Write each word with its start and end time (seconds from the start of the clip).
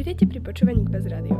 Vítejte 0.00 0.32
pri 0.32 0.40
počúvaní 0.40 0.80
Kbaz 0.88 1.04
Radio. 1.12 1.36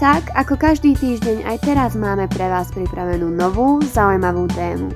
Tak, 0.00 0.32
ako 0.32 0.56
každý 0.56 0.96
týždeň, 0.96 1.44
aj 1.44 1.60
teraz 1.60 1.92
máme 1.92 2.24
pre 2.32 2.48
vás 2.48 2.72
pripravenú 2.72 3.28
novú, 3.28 3.84
zaujímavú 3.84 4.48
tému. 4.48 4.88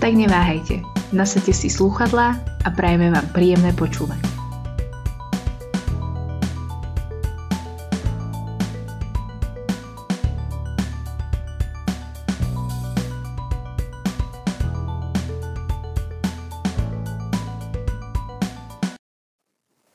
Tak 0.00 0.16
neváhajte, 0.16 0.80
nasadte 1.12 1.52
si 1.52 1.68
slúchadlá 1.68 2.32
a 2.64 2.68
prajeme 2.72 3.12
vám 3.12 3.28
príjemné 3.36 3.76
počúvanie. 3.76 4.33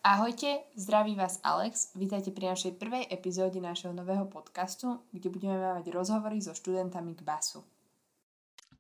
Ahojte, 0.10 0.66
zdraví 0.74 1.14
vás 1.14 1.38
Alex. 1.46 1.94
Vítajte 1.94 2.34
pri 2.34 2.50
našej 2.50 2.82
prvej 2.82 3.06
epizóde 3.14 3.62
našeho 3.62 3.94
nového 3.94 4.26
podcastu, 4.26 5.06
kde 5.14 5.30
budeme 5.30 5.62
mať 5.62 5.86
rozhovory 5.94 6.42
so 6.42 6.58
študentami 6.58 7.14
k 7.14 7.22
basu. 7.22 7.62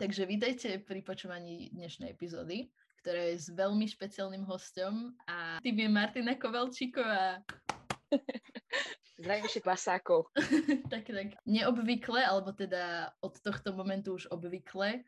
Takže 0.02 0.26
vítajte 0.26 0.82
pri 0.82 1.06
počúvaní 1.06 1.70
dnešnej 1.70 2.18
epizódy, 2.18 2.74
ktorá 3.06 3.30
je 3.30 3.46
s 3.46 3.54
veľmi 3.54 3.86
špeciálnym 3.86 4.42
hostom 4.50 5.14
a 5.30 5.62
tým 5.62 5.78
je 5.78 5.90
Martina 5.94 6.34
Kovalčíková. 6.34 7.46
Zdravím 9.22 9.46
všetkých 9.46 9.70
basákov. 9.70 10.34
tak, 10.90 11.14
tak. 11.14 11.38
Neobvykle, 11.46 12.26
alebo 12.26 12.58
teda 12.58 13.14
od 13.22 13.38
tohto 13.38 13.78
momentu 13.78 14.18
už 14.18 14.34
obvykle, 14.34 15.06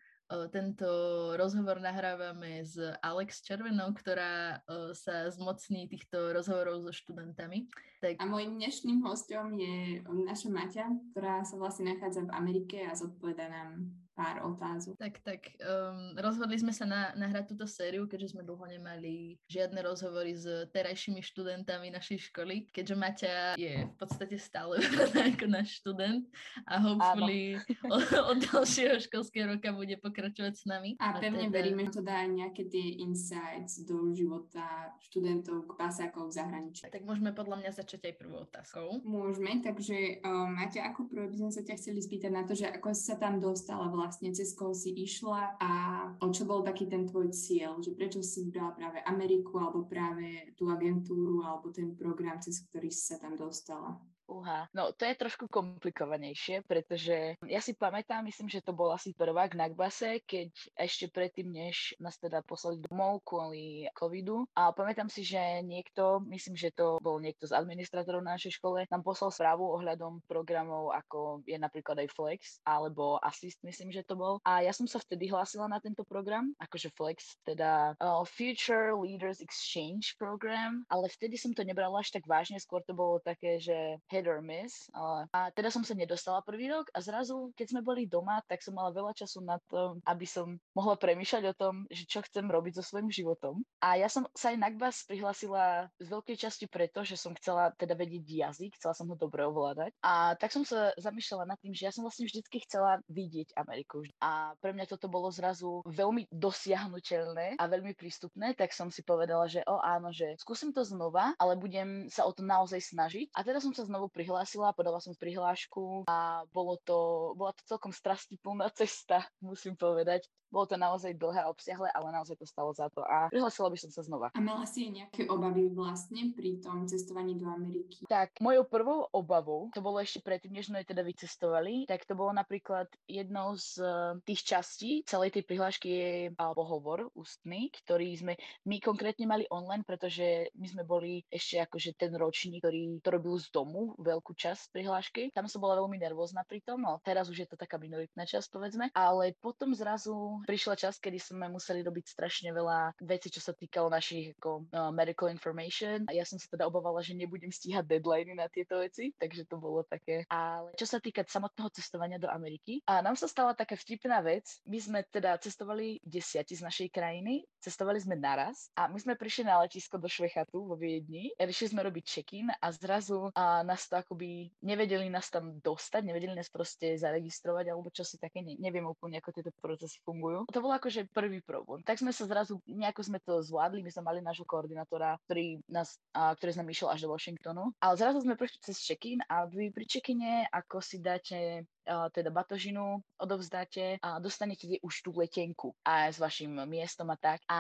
tento 0.51 0.87
rozhovor 1.35 1.83
nahrávame 1.83 2.63
s 2.63 2.79
Alex 3.03 3.43
Červenou, 3.43 3.91
ktorá 3.91 4.63
sa 4.95 5.27
zmocní 5.29 5.91
týchto 5.91 6.31
rozhovorov 6.31 6.87
so 6.87 6.91
študentami. 6.95 7.67
Tak... 7.99 8.17
A 8.17 8.25
môjim 8.25 8.57
dnešným 8.57 9.03
hostom 9.05 9.53
je 9.59 10.01
naša 10.07 10.49
Maťa, 10.49 10.85
ktorá 11.13 11.43
sa 11.43 11.55
vlastne 11.59 11.93
nachádza 11.93 12.25
v 12.25 12.33
Amerike 12.33 12.81
a 12.87 12.95
zodpoveda 12.97 13.51
nám 13.51 13.91
pár 14.21 14.37
otázok. 14.45 14.95
Tak, 15.01 15.15
tak. 15.25 15.41
Um, 15.57 16.13
rozhodli 16.21 16.61
sme 16.61 16.69
sa 16.69 16.85
na, 16.85 17.09
nahrať 17.17 17.57
túto 17.57 17.65
sériu, 17.65 18.05
keďže 18.05 18.37
sme 18.37 18.45
dlho 18.45 18.61
nemali 18.69 19.41
žiadne 19.49 19.81
rozhovory 19.81 20.37
s 20.37 20.45
terajšími 20.69 21.25
študentami 21.25 21.89
našej 21.89 22.29
školy, 22.29 22.69
keďže 22.69 22.95
Maťa 22.95 23.35
je 23.57 23.89
v 23.89 23.95
podstate 23.97 24.37
stále 24.37 24.77
ako 25.33 25.45
náš 25.49 25.81
študent 25.81 26.29
a 26.69 26.77
hopefully 26.77 27.57
od, 27.89 28.05
od 28.29 28.37
ďalšieho 28.45 29.01
školského 29.01 29.57
roka 29.57 29.73
bude 29.73 29.97
pokračovať 29.97 30.53
s 30.53 30.65
nami. 30.69 30.93
A, 31.01 31.17
a 31.17 31.21
pevne 31.21 31.49
teda... 31.49 31.55
veríme, 31.57 31.89
že 31.89 31.97
to 31.97 32.03
dá 32.05 32.21
nejaké 32.29 32.69
tie 32.69 33.01
insights 33.01 33.81
do 33.87 34.13
života 34.13 34.93
študentov, 35.01 35.65
pasákov 35.73 36.29
v 36.29 36.37
zahraničí. 36.37 36.85
Tak 36.91 37.01
môžeme 37.07 37.33
podľa 37.33 37.65
mňa 37.65 37.71
začať 37.73 38.11
aj 38.11 38.15
prvou 38.21 38.45
otázkou. 38.45 39.01
Môžeme, 39.01 39.63
takže 39.63 40.21
um, 40.21 40.53
Maťa, 40.53 40.93
ako 40.93 41.09
prvé 41.09 41.25
by 41.31 41.37
sme 41.41 41.51
sa 41.51 41.61
ťa 41.65 41.75
chceli 41.79 41.99
spýtať 42.03 42.31
na 42.31 42.43
to, 42.43 42.53
že 42.53 42.67
ako 42.67 42.93
sa 42.93 43.15
tam 43.15 43.39
dostala 43.39 43.87
vlastne, 43.87 44.10
cez 44.19 44.51
koho 44.51 44.75
si 44.75 44.91
išla 44.91 45.55
a 45.61 45.71
o 46.19 46.27
čo 46.27 46.43
bol 46.43 46.65
taký 46.65 46.91
ten 46.91 47.07
tvoj 47.07 47.31
cieľ, 47.31 47.79
že 47.79 47.95
prečo 47.95 48.19
si 48.19 48.43
vybrala 48.43 48.75
práve 48.75 48.99
Ameriku 49.07 49.61
alebo 49.61 49.87
práve 49.87 50.51
tú 50.59 50.67
agentúru 50.67 51.45
alebo 51.45 51.71
ten 51.71 51.95
program, 51.95 52.41
cez 52.43 52.65
ktorý 52.67 52.91
si 52.91 53.07
sa 53.07 53.21
tam 53.21 53.39
dostala? 53.39 53.95
Uha, 54.31 54.71
no 54.71 54.95
to 54.95 55.03
je 55.03 55.19
trošku 55.19 55.51
komplikovanejšie, 55.51 56.63
pretože 56.63 57.35
ja 57.43 57.59
si 57.59 57.75
pamätám, 57.75 58.23
myslím, 58.23 58.47
že 58.47 58.63
to 58.63 58.71
bol 58.71 58.87
asi 58.95 59.11
prvák 59.11 59.59
na 59.59 59.67
Gbase, 59.67 60.23
keď 60.23 60.55
ešte 60.79 61.11
predtým, 61.11 61.51
než 61.51 61.99
nás 61.99 62.15
teda 62.15 62.39
poslali 62.39 62.79
domov 62.79 63.27
kvôli 63.27 63.91
covidu. 63.91 64.47
A 64.55 64.71
pamätám 64.71 65.11
si, 65.11 65.27
že 65.27 65.59
niekto, 65.67 66.23
myslím, 66.31 66.55
že 66.55 66.71
to 66.71 66.95
bol 67.03 67.19
niekto 67.19 67.43
z 67.43 67.59
administratorov 67.59 68.23
na 68.23 68.39
našej 68.39 68.55
škole, 68.55 68.87
nám 68.87 69.03
poslal 69.03 69.35
správu 69.35 69.67
ohľadom 69.67 70.23
programov, 70.31 70.95
ako 70.95 71.43
je 71.43 71.59
napríklad 71.59 71.99
aj 71.99 72.15
Flex, 72.15 72.63
alebo 72.63 73.19
Assist, 73.19 73.59
myslím, 73.67 73.91
že 73.91 74.07
to 74.07 74.15
bol. 74.15 74.39
A 74.47 74.63
ja 74.63 74.71
som 74.71 74.87
sa 74.87 75.03
vtedy 75.03 75.27
hlásila 75.27 75.67
na 75.67 75.83
tento 75.83 76.07
program, 76.07 76.55
akože 76.55 76.87
Flex, 76.95 77.35
teda 77.43 77.99
uh, 77.99 78.23
Future 78.23 78.95
Leaders 78.95 79.43
Exchange 79.43 80.15
Program, 80.15 80.87
ale 80.87 81.11
vtedy 81.11 81.35
som 81.35 81.51
to 81.51 81.67
nebrala 81.67 81.99
až 81.99 82.15
tak 82.15 82.23
vážne, 82.23 82.55
skôr 82.63 82.79
to 82.87 82.95
bolo 82.95 83.19
také, 83.19 83.59
že 83.59 83.99
hej, 84.07 84.20
hit 84.21 84.29
or 84.29 84.45
miss. 84.45 84.85
A 85.33 85.49
teda 85.57 85.73
som 85.73 85.81
sa 85.81 85.97
nedostala 85.97 86.45
prvý 86.45 86.69
rok 86.69 86.93
a 86.93 87.01
zrazu, 87.01 87.49
keď 87.57 87.73
sme 87.73 87.81
boli 87.81 88.05
doma, 88.05 88.37
tak 88.45 88.61
som 88.61 88.77
mala 88.77 88.93
veľa 88.93 89.17
času 89.17 89.41
na 89.41 89.57
to, 89.65 89.97
aby 90.05 90.29
som 90.29 90.61
mohla 90.77 90.93
premýšľať 90.93 91.43
o 91.49 91.57
tom, 91.57 91.73
že 91.89 92.05
čo 92.05 92.21
chcem 92.21 92.45
robiť 92.45 92.77
so 92.77 92.83
svojím 92.85 93.09
životom. 93.09 93.65
A 93.81 93.97
ja 93.97 94.05
som 94.05 94.29
sa 94.37 94.53
aj 94.53 94.57
na 94.61 94.69
GBAS 94.69 95.09
prihlasila 95.09 95.89
z 95.97 96.07
veľkej 96.13 96.37
časti 96.37 96.65
preto, 96.69 97.01
že 97.01 97.17
som 97.17 97.33
chcela 97.33 97.73
teda 97.81 97.97
vedieť 97.97 98.21
jazyk, 98.29 98.77
chcela 98.77 98.93
som 98.93 99.09
ho 99.09 99.17
dobre 99.17 99.41
ovládať. 99.41 99.97
A 100.05 100.37
tak 100.37 100.53
som 100.53 100.61
sa 100.61 100.93
zamýšľala 101.01 101.49
nad 101.49 101.57
tým, 101.57 101.73
že 101.73 101.89
ja 101.89 101.91
som 101.91 102.05
vlastne 102.05 102.29
vždycky 102.29 102.61
chcela 102.69 103.01
vidieť 103.09 103.57
Ameriku. 103.57 104.05
A 104.21 104.53
pre 104.61 104.77
mňa 104.77 104.85
toto 104.85 105.09
bolo 105.09 105.33
zrazu 105.33 105.81
veľmi 105.89 106.29
dosiahnutelné 106.29 107.57
a 107.57 107.63
veľmi 107.65 107.97
prístupné, 107.97 108.53
tak 108.53 108.75
som 108.75 108.93
si 108.93 109.01
povedala, 109.01 109.49
že 109.49 109.65
o 109.65 109.81
áno, 109.81 110.13
že 110.13 110.37
skúsim 110.37 110.69
to 110.69 110.85
znova, 110.85 111.33
ale 111.41 111.57
budem 111.57 112.05
sa 112.11 112.27
o 112.27 112.31
to 112.35 112.45
naozaj 112.45 112.81
snažiť. 112.81 113.33
A 113.33 113.41
teda 113.45 113.63
som 113.63 113.71
sa 113.71 113.87
znovu 113.87 114.00
prihlásila, 114.09 114.73
podala 114.73 114.97
som 115.03 115.13
prihlášku 115.13 116.07
a 116.09 116.47
bolo 116.49 116.79
to, 116.81 117.31
bola 117.37 117.53
to 117.53 117.61
celkom 117.67 117.93
strastiplná 117.93 118.71
cesta, 118.73 119.27
musím 119.43 119.75
povedať. 119.77 120.25
Bolo 120.51 120.67
to 120.67 120.75
naozaj 120.75 121.15
dlhé 121.15 121.47
a 121.47 121.51
obsiahle, 121.51 121.87
ale 121.95 122.11
naozaj 122.11 122.35
to 122.35 122.43
stalo 122.43 122.75
za 122.75 122.91
to 122.91 122.99
a 123.07 123.31
prihlásila 123.31 123.71
by 123.71 123.79
som 123.79 123.87
sa 123.87 124.03
znova. 124.03 124.35
A 124.35 124.43
mala 124.43 124.67
si 124.67 124.91
nejaké 124.91 125.23
obavy 125.31 125.71
vlastne 125.71 126.35
pri 126.35 126.59
tom 126.59 126.83
cestovaní 126.83 127.39
do 127.39 127.47
Ameriky? 127.47 128.03
Tak, 128.11 128.35
mojou 128.43 128.67
prvou 128.67 129.07
obavou, 129.15 129.71
to 129.71 129.79
bolo 129.79 130.03
ešte 130.03 130.19
predtým, 130.19 130.59
než 130.59 130.67
sme 130.67 130.83
teda 130.83 131.07
vycestovali, 131.07 131.87
tak 131.87 132.03
to 132.03 132.19
bolo 132.19 132.35
napríklad 132.35 132.91
jednou 133.07 133.55
z 133.55 133.79
uh, 133.79 134.19
tých 134.27 134.43
častí 134.43 135.07
celej 135.07 135.39
tej 135.39 135.43
prihlášky 135.47 135.87
je 135.87 136.11
uh, 136.31 136.51
pohovor 136.51 137.07
ústny, 137.15 137.71
ktorý 137.71 138.11
sme 138.19 138.33
my 138.67 138.77
konkrétne 138.83 139.25
mali 139.27 139.47
online, 139.47 139.87
pretože 139.87 140.51
my 140.59 140.67
sme 140.67 140.83
boli 140.83 141.23
ešte 141.31 141.63
akože 141.63 141.95
ten 141.95 142.11
ročník, 142.15 142.59
ktorý 142.63 142.99
to 142.99 143.09
robil 143.11 143.35
z 143.39 143.47
domu, 143.51 143.90
veľkú 143.97 144.35
časť 144.35 144.71
prihlášky. 144.71 145.31
Tam 145.35 145.47
som 145.47 145.59
bola 145.63 145.79
veľmi 145.79 145.97
nervózna 145.99 146.45
pri 146.47 146.63
tom, 146.63 146.83
teraz 147.01 147.27
už 147.27 147.45
je 147.45 147.47
to 147.49 147.57
taká 147.59 147.75
minoritná 147.81 148.23
časť, 148.23 148.47
povedzme, 148.51 148.85
ale 148.95 149.35
potom 149.39 149.73
zrazu 149.73 150.41
prišla 150.45 150.75
čas, 150.77 151.01
kedy 151.01 151.17
sme 151.17 151.47
museli 151.49 151.81
robiť 151.81 152.05
strašne 152.07 152.49
veľa 152.51 152.95
vecí, 153.01 153.27
čo 153.31 153.41
sa 153.41 153.55
týkalo 153.55 153.91
našich 153.91 154.35
ako, 154.39 154.67
uh, 154.71 154.89
medical 154.93 155.27
information. 155.31 156.05
A 156.07 156.15
ja 156.15 156.27
som 156.27 156.37
sa 156.37 156.47
teda 156.51 156.67
obávala, 156.67 157.01
že 157.01 157.17
nebudem 157.17 157.49
stíhať 157.49 157.87
deadliny 157.87 158.37
na 158.37 158.47
tieto 158.51 158.79
veci, 158.79 159.11
takže 159.17 159.47
to 159.47 159.57
bolo 159.57 159.83
také. 159.87 160.23
Ale 160.29 160.73
čo 160.77 160.85
sa 160.85 161.01
týka 161.01 161.25
samotného 161.25 161.69
cestovania 161.73 162.21
do 162.21 162.29
Ameriky, 162.29 162.83
a 162.85 163.01
nám 163.01 163.15
sa 163.15 163.25
stala 163.25 163.55
taká 163.55 163.77
vtipná 163.77 164.21
vec. 164.21 164.61
My 164.67 164.77
sme 164.77 164.99
teda 165.07 165.37
cestovali 165.39 166.01
desiati 166.03 166.53
z 166.57 166.61
našej 166.65 166.87
krajiny, 166.91 167.45
cestovali 167.61 167.97
sme 168.01 168.17
naraz 168.17 168.69
a 168.77 168.89
my 168.89 168.97
sme 168.97 169.17
prišli 169.17 169.47
na 169.47 169.61
letisko 169.61 169.97
do 169.97 170.09
Švechatu 170.09 170.65
vo 170.65 170.75
Viedni. 170.75 171.33
Riešili 171.37 171.73
sme 171.77 171.85
robiť 171.87 172.05
check-in 172.05 172.47
a 172.51 172.67
zrazu 172.73 173.29
a 173.33 173.61
nás 173.65 173.80
to 173.87 173.97
akoby 173.97 174.51
nevedeli 174.61 175.07
nás 175.07 175.29
tam 175.29 175.57
dostať, 175.61 176.01
nevedeli 176.03 176.33
nás 176.33 176.49
proste 176.49 176.97
zaregistrovať 176.97 177.71
alebo 177.71 177.89
čo 177.93 178.03
si 178.03 178.17
také, 178.17 178.41
ne, 178.43 178.57
neviem 178.57 178.83
úplne, 178.85 179.17
ako 179.21 179.29
tieto 179.31 179.51
procesy 179.61 180.01
fungujú. 180.03 180.49
To 180.51 180.59
bol 180.63 180.73
akože 180.75 181.09
prvý 181.13 181.39
problém. 181.41 181.81
Tak 181.85 182.01
sme 182.01 182.11
sa 182.11 182.25
zrazu, 182.27 182.59
nejako 182.67 183.01
sme 183.05 183.19
to 183.23 183.41
zvládli, 183.41 183.85
my 183.85 183.91
sme 183.93 184.03
mali 184.03 184.19
nášho 184.19 184.45
koordinátora, 184.45 185.17
ktorý, 185.25 185.61
nás, 185.69 185.97
a, 186.11 186.33
ktorý 186.35 186.51
s 186.53 186.59
nami 186.59 186.71
išiel 186.73 186.89
až 186.91 187.05
do 187.05 187.13
Washingtonu. 187.13 187.71
Ale 187.79 187.95
zrazu 187.97 188.21
sme 188.21 188.37
prešli 188.37 188.59
cez 188.61 188.77
check-in 188.81 189.21
a 189.29 189.45
vy 189.47 189.71
pri 189.71 189.85
check-ine, 189.87 190.45
ako 190.51 190.81
si 190.81 190.99
dáte 190.99 191.65
teda 192.11 192.29
batožinu 192.31 193.03
odovzdáte 193.19 193.99
a 194.01 194.19
dostanete 194.19 194.67
už 194.81 194.93
tú 195.03 195.11
letenku 195.15 195.75
a 195.85 196.07
s 196.09 196.17
vašim 196.17 196.51
miestom 196.65 197.09
a 197.11 197.17
tak. 197.17 197.43
A 197.51 197.59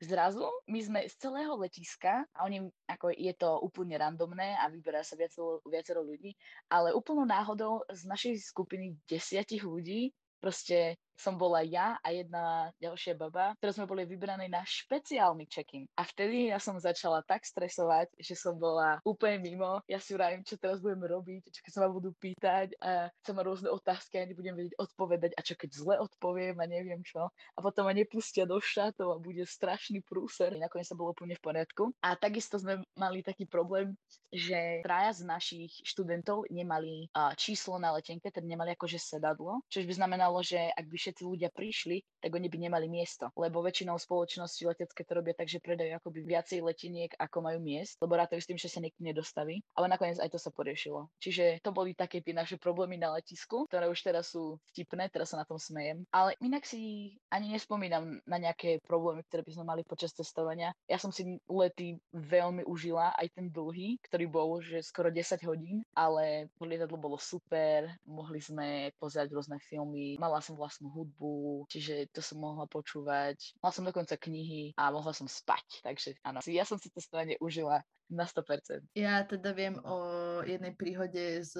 zrazu 0.00 0.46
my 0.68 0.80
sme 0.80 1.00
z 1.08 1.14
celého 1.16 1.56
letiska, 1.56 2.24
a 2.36 2.38
oni, 2.44 2.68
ako 2.86 3.12
je 3.14 3.32
to 3.34 3.60
úplne 3.64 3.96
randomné 3.96 4.56
a 4.60 4.68
vyberá 4.68 5.02
sa 5.02 5.16
viacero, 5.16 5.64
viacero 5.66 6.04
ľudí, 6.04 6.36
ale 6.68 6.92
úplnou 6.94 7.24
náhodou 7.24 7.82
z 7.90 8.02
našej 8.06 8.34
skupiny 8.44 8.96
desiatich 9.08 9.64
ľudí 9.64 10.12
proste 10.40 10.96
som 11.20 11.36
bola 11.36 11.60
ja 11.60 12.00
a 12.00 12.08
jedna 12.08 12.72
ďalšia 12.80 13.12
baba, 13.12 13.52
ktoré 13.60 13.76
sme 13.76 13.84
boli 13.84 14.08
vybraní 14.08 14.48
na 14.48 14.64
špeciálny 14.64 15.44
check-in. 15.44 15.84
A 16.00 16.08
vtedy 16.08 16.48
ja 16.48 16.56
som 16.56 16.80
začala 16.80 17.20
tak 17.28 17.44
stresovať, 17.44 18.08
že 18.16 18.32
som 18.32 18.56
bola 18.56 18.96
úplne 19.04 19.36
mimo. 19.44 19.84
Ja 19.84 20.00
si 20.00 20.16
vravím, 20.16 20.40
čo 20.40 20.56
teraz 20.56 20.80
budem 20.80 21.04
robiť, 21.04 21.52
čo 21.52 21.60
keď 21.60 21.72
sa 21.76 21.80
ma 21.84 21.90
budú 21.92 22.16
pýtať 22.16 22.72
a 22.80 23.12
chcem 23.20 23.34
ma 23.36 23.44
rôzne 23.44 23.68
otázky 23.68 24.16
a 24.16 24.24
nebudem 24.24 24.56
vedieť 24.56 24.80
odpovedať 24.80 25.36
a 25.36 25.40
čo 25.44 25.54
keď 25.60 25.70
zle 25.76 25.94
odpoviem 26.00 26.56
a 26.56 26.64
neviem 26.64 27.04
čo. 27.04 27.28
A 27.28 27.58
potom 27.60 27.84
ma 27.84 27.92
nepustia 27.92 28.48
do 28.48 28.56
štátov 28.56 29.12
a 29.12 29.20
bude 29.20 29.44
strašný 29.44 30.00
prúser. 30.00 30.56
Nakoniec 30.56 30.88
sa 30.88 30.96
bolo 30.96 31.12
úplne 31.12 31.36
v 31.36 31.44
poriadku. 31.44 31.92
A 32.00 32.16
takisto 32.16 32.56
sme 32.56 32.80
mali 32.96 33.20
taký 33.20 33.44
problém, 33.44 33.92
že 34.32 34.80
traja 34.80 35.12
z 35.12 35.28
našich 35.28 35.74
študentov 35.84 36.48
nemali 36.48 37.12
číslo 37.36 37.76
na 37.76 37.92
letenke, 37.92 38.30
teda 38.30 38.46
nemali 38.46 38.72
akože 38.78 38.96
sedadlo, 38.96 39.60
čo 39.66 39.82
by 39.82 39.92
znamenalo, 39.92 40.38
že 40.40 40.70
ak 40.70 40.86
by 40.86 40.98
všetci 41.10 41.26
ľudia 41.26 41.50
prišli, 41.50 42.06
tak 42.22 42.30
oni 42.30 42.46
by 42.46 42.58
nemali 42.70 42.86
miesto. 42.86 43.34
Lebo 43.34 43.66
väčšinou 43.66 43.98
spoločnosti 43.98 44.62
letecké 44.62 45.02
to 45.02 45.18
robia 45.18 45.34
tak, 45.34 45.50
že 45.50 45.58
predajú 45.58 45.98
akoby 45.98 46.22
viacej 46.22 46.62
leteniek, 46.62 47.10
ako 47.18 47.42
majú 47.42 47.58
miest, 47.58 47.98
lebo 47.98 48.14
rátajú 48.14 48.38
s 48.38 48.46
tým, 48.46 48.58
že 48.62 48.70
sa 48.70 48.78
niekto 48.78 49.02
nedostaví. 49.02 49.58
Ale 49.74 49.90
nakoniec 49.90 50.22
aj 50.22 50.30
to 50.30 50.38
sa 50.38 50.54
poriešilo. 50.54 51.10
Čiže 51.18 51.58
to 51.66 51.74
boli 51.74 51.98
také 51.98 52.22
tie 52.22 52.30
naše 52.30 52.62
problémy 52.62 52.94
na 52.94 53.18
letisku, 53.18 53.66
ktoré 53.66 53.90
už 53.90 53.98
teraz 54.06 54.30
sú 54.30 54.62
vtipné, 54.70 55.10
teraz 55.10 55.34
sa 55.34 55.42
na 55.42 55.48
tom 55.48 55.58
smejem. 55.58 56.06
Ale 56.14 56.38
inak 56.38 56.62
si 56.62 57.16
ani 57.34 57.50
nespomínam 57.50 58.22
na 58.28 58.38
nejaké 58.38 58.78
problémy, 58.86 59.26
ktoré 59.26 59.42
by 59.42 59.52
sme 59.58 59.64
mali 59.66 59.82
počas 59.82 60.14
testovania. 60.14 60.70
Ja 60.86 61.02
som 61.02 61.10
si 61.10 61.42
lety 61.50 61.98
veľmi 62.14 62.62
užila, 62.68 63.16
aj 63.18 63.34
ten 63.34 63.50
dlhý, 63.50 63.98
ktorý 64.06 64.24
bol, 64.30 64.62
že 64.62 64.84
skoro 64.86 65.10
10 65.10 65.42
hodín, 65.48 65.82
ale 65.96 66.52
lietadlo 66.60 67.00
bolo 67.00 67.16
super, 67.18 67.88
mohli 68.06 68.38
sme 68.38 68.92
pozerať 69.00 69.32
rôzne 69.32 69.58
filmy, 69.64 70.20
mala 70.20 70.38
som 70.44 70.54
vlastnú 70.54 70.92
čiže 71.70 72.10
to 72.10 72.20
som 72.24 72.40
mohla 72.42 72.66
počúvať. 72.66 73.56
Mala 73.60 73.72
som 73.74 73.86
dokonca 73.86 74.18
knihy 74.18 74.74
a 74.74 74.90
mohla 74.90 75.12
som 75.14 75.28
spať, 75.28 75.84
takže 75.84 76.18
áno. 76.24 76.42
Ja 76.48 76.64
som 76.66 76.80
si 76.80 76.90
testovanie 76.90 77.36
užila 77.38 77.84
na 78.10 78.26
100%. 78.26 78.90
Ja 78.98 79.22
teda 79.24 79.54
viem 79.54 79.78
o 79.86 79.96
jednej 80.44 80.74
príhode 80.74 81.46
s 81.46 81.54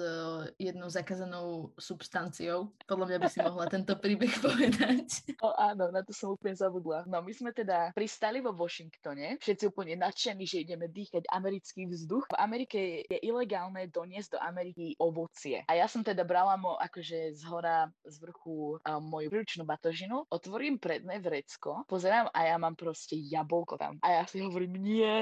jednou 0.59 0.91
zakázanou 0.91 1.71
substanciou. 1.79 2.75
Podľa 2.85 3.05
mňa 3.07 3.17
by 3.17 3.29
si 3.31 3.39
mohla 3.41 3.65
tento 3.71 3.95
príbeh 3.97 4.31
povedať. 4.45 5.35
O 5.41 5.55
áno, 5.55 5.89
na 5.89 6.03
to 6.03 6.11
som 6.11 6.35
úplne 6.35 6.53
zabudla. 6.53 7.07
No 7.07 7.23
my 7.23 7.31
sme 7.31 7.55
teda 7.55 7.95
pristali 7.95 8.43
vo 8.43 8.51
Washingtone, 8.51 9.39
všetci 9.39 9.63
úplne 9.71 9.97
nadšení, 9.97 10.43
že 10.43 10.63
ideme 10.63 10.91
dýchať 10.91 11.25
americký 11.31 11.87
vzduch. 11.87 12.27
V 12.29 12.39
Amerike 12.39 13.07
je 13.07 13.17
ilegálne 13.23 13.87
doniesť 13.87 14.37
do 14.37 14.39
Ameriky 14.43 14.93
ovocie. 14.99 15.63
A 15.65 15.79
ja 15.79 15.87
som 15.87 16.03
teda 16.03 16.27
brala 16.27 16.59
mo 16.59 16.75
akože 16.77 17.33
z 17.33 17.41
hora, 17.47 17.87
z 18.03 18.15
vrchu 18.19 18.77
um, 18.77 19.01
moju 19.01 19.31
príručnú 19.31 19.63
batožinu, 19.63 20.27
otvorím 20.27 20.77
predné 20.77 21.23
vrecko, 21.23 21.87
pozerám 21.87 22.27
a 22.35 22.39
ja 22.51 22.55
mám 22.59 22.75
proste 22.75 23.15
jablko 23.15 23.79
tam. 23.79 23.95
A 24.03 24.21
ja 24.21 24.23
si 24.27 24.43
hovorím, 24.43 24.75
nie, 24.75 25.13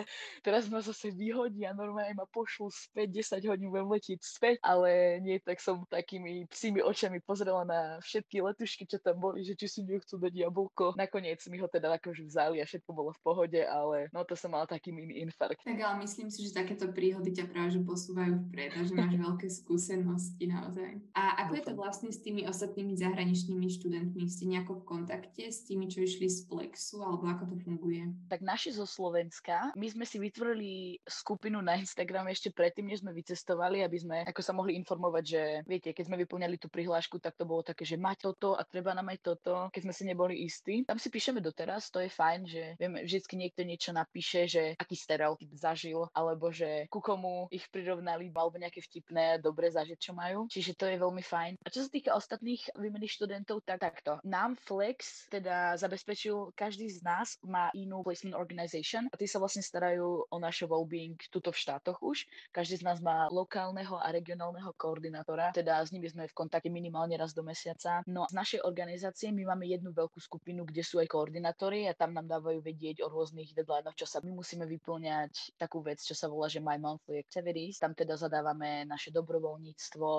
teraz 0.41 0.65
ma 0.71 0.81
zase 0.81 1.13
vyhodia, 1.19 1.75
normálne 1.75 2.15
ma 2.15 2.23
pošlu 2.31 2.71
späť, 2.71 3.11
10 3.35 3.51
hodín 3.51 3.67
budem 3.67 3.91
letieť 3.91 4.19
späť, 4.23 4.55
ale 4.63 5.19
nie, 5.19 5.35
tak 5.43 5.59
som 5.59 5.83
takými 5.91 6.47
psími 6.47 6.79
očami 6.79 7.19
pozrela 7.19 7.67
na 7.67 7.99
všetky 7.99 8.39
letušky, 8.39 8.87
čo 8.87 9.03
tam 9.03 9.19
boli, 9.19 9.43
že 9.43 9.59
či 9.59 9.67
si 9.67 9.79
nechcú 9.83 10.15
dať 10.15 10.33
jablko. 10.47 10.95
Nakoniec 10.95 11.43
mi 11.51 11.59
ho 11.59 11.67
teda 11.67 11.91
akože 11.99 12.23
vzali 12.23 12.63
a 12.63 12.65
všetko 12.65 12.89
bolo 12.95 13.11
v 13.11 13.21
pohode, 13.21 13.59
ale 13.59 14.07
no 14.15 14.23
to 14.23 14.39
som 14.39 14.55
mala 14.55 14.63
taký 14.63 14.95
mini 14.95 15.19
infarkt. 15.19 15.59
Tak 15.67 15.75
ale 15.75 16.07
myslím 16.07 16.31
si, 16.31 16.47
že 16.47 16.55
takéto 16.55 16.87
príhody 16.95 17.35
ťa 17.35 17.51
práve 17.51 17.75
že 17.75 17.81
posúvajú 17.83 18.49
vpred 18.49 18.71
a 18.77 18.81
že 18.87 18.93
máš 18.95 19.15
veľké 19.27 19.47
skúsenosti 19.51 20.45
naozaj. 20.47 21.03
A 21.17 21.43
ako 21.45 21.51
je 21.59 21.63
to 21.65 21.73
vlastne 21.75 22.09
s 22.13 22.23
tými 22.23 22.47
ostatnými 22.47 22.95
zahraničnými 22.95 23.67
študentmi? 23.67 24.23
Ste 24.29 24.45
nejako 24.47 24.79
v 24.79 24.87
kontakte 24.87 25.43
s 25.49 25.65
tými, 25.67 25.89
čo 25.89 26.05
išli 26.05 26.29
z 26.29 26.45
Plexu, 26.45 27.01
alebo 27.01 27.27
ako 27.27 27.43
to 27.51 27.55
funguje? 27.65 28.07
Tak 28.29 28.45
naši 28.45 28.71
zo 28.71 28.85
Slovenska, 28.85 29.73
my 29.73 29.87
sme 29.89 30.05
si 30.05 30.21
vytvorili 30.21 31.01
skupinu 31.09 31.59
na 31.59 31.75
Instagram 31.75 32.31
ešte 32.31 32.53
predtým, 32.53 32.87
než 32.87 33.03
sme 33.03 33.11
vycestovali, 33.11 33.83
aby 33.83 33.97
sme 33.99 34.17
ako 34.29 34.41
sa 34.45 34.53
mohli 34.55 34.77
informovať, 34.79 35.23
že 35.25 35.41
viete, 35.67 35.91
keď 35.91 36.05
sme 36.07 36.21
vyplňali 36.23 36.55
tú 36.61 36.71
prihlášku, 36.71 37.19
tak 37.19 37.35
to 37.35 37.43
bolo 37.43 37.65
také, 37.65 37.83
že 37.83 37.99
máte 37.99 38.29
toto 38.29 38.53
a 38.53 38.61
treba 38.67 38.93
nám 38.93 39.09
aj 39.09 39.19
toto, 39.25 39.53
keď 39.73 39.81
sme 39.89 39.93
si 39.95 40.03
neboli 40.05 40.45
istí. 40.45 40.83
Tam 40.85 41.01
si 41.01 41.09
píšeme 41.09 41.41
doteraz, 41.41 41.89
to 41.89 42.03
je 42.03 42.11
fajn, 42.11 42.39
že 42.45 42.63
vieme, 42.77 43.01
vždycky 43.01 43.39
niekto 43.39 43.63
niečo 43.65 43.95
napíše, 43.95 44.45
že 44.45 44.63
aký 44.77 44.93
stereotyp 44.93 45.49
zažil, 45.55 46.05
alebo 46.13 46.53
že 46.53 46.85
ku 46.91 46.99
komu 46.99 47.47
ich 47.49 47.65
prirovnali, 47.71 48.29
alebo 48.29 48.59
nejaké 48.59 48.83
vtipné, 48.85 49.41
dobré 49.41 49.71
zažiť, 49.71 49.97
čo 49.97 50.11
majú. 50.11 50.45
Čiže 50.51 50.75
to 50.77 50.85
je 50.85 51.01
veľmi 51.01 51.23
fajn. 51.23 51.63
A 51.63 51.71
čo 51.71 51.87
sa 51.87 51.89
týka 51.89 52.13
ostatných 52.13 52.75
výmených 52.77 53.15
študentov, 53.17 53.65
tak 53.65 53.79
takto. 53.79 54.19
Nám 54.27 54.59
Flex 54.61 55.31
teda 55.33 55.73
zabezpečil, 55.79 56.53
každý 56.53 56.91
z 56.91 57.01
nás 57.01 57.39
má 57.41 57.73
inú 57.73 58.05
placement 58.05 58.37
organization 58.37 59.07
a 59.09 59.15
tí 59.15 59.25
sa 59.25 59.39
vlastne 59.39 59.63
starajú 59.65 60.27
o 60.29 60.37
naše 60.37 60.69
well 60.69 60.85
well 61.07 61.15
tuto 61.31 61.53
v 61.53 61.61
štátoch 61.61 62.01
už. 62.03 62.25
Každý 62.51 62.81
z 62.81 62.83
nás 62.83 62.99
má 62.99 63.29
lokálneho 63.31 63.95
a 64.01 64.11
regionálneho 64.11 64.73
koordinátora, 64.75 65.53
teda 65.55 65.79
s 65.79 65.93
nimi 65.93 66.09
sme 66.09 66.27
v 66.27 66.35
kontakte 66.35 66.67
minimálne 66.67 67.15
raz 67.15 67.31
do 67.31 67.45
mesiaca. 67.45 68.01
No 68.09 68.25
z 68.27 68.35
našej 68.35 68.59
organizácie 68.65 69.31
my 69.31 69.45
máme 69.55 69.69
jednu 69.69 69.93
veľkú 69.93 70.17
skupinu, 70.19 70.65
kde 70.65 70.81
sú 70.81 70.99
aj 70.99 71.07
koordinátori 71.07 71.85
a 71.87 71.93
tam 71.93 72.17
nám 72.17 72.27
dávajú 72.27 72.59
vedieť 72.59 73.05
o 73.05 73.11
rôznych 73.11 73.53
deadlinech, 73.53 73.95
čo 73.95 74.09
sa 74.09 74.19
my 74.25 74.33
musíme 74.33 74.65
vyplňať 74.65 75.55
takú 75.55 75.79
vec, 75.85 76.01
čo 76.01 76.17
sa 76.17 76.25
volá, 76.25 76.49
že 76.49 76.59
My 76.59 76.81
Monthly 76.81 77.21
Activities. 77.21 77.77
Tam 77.77 77.93
teda 77.93 78.17
zadávame 78.17 78.83
naše 78.89 79.13
dobrovoľníctvo, 79.13 80.09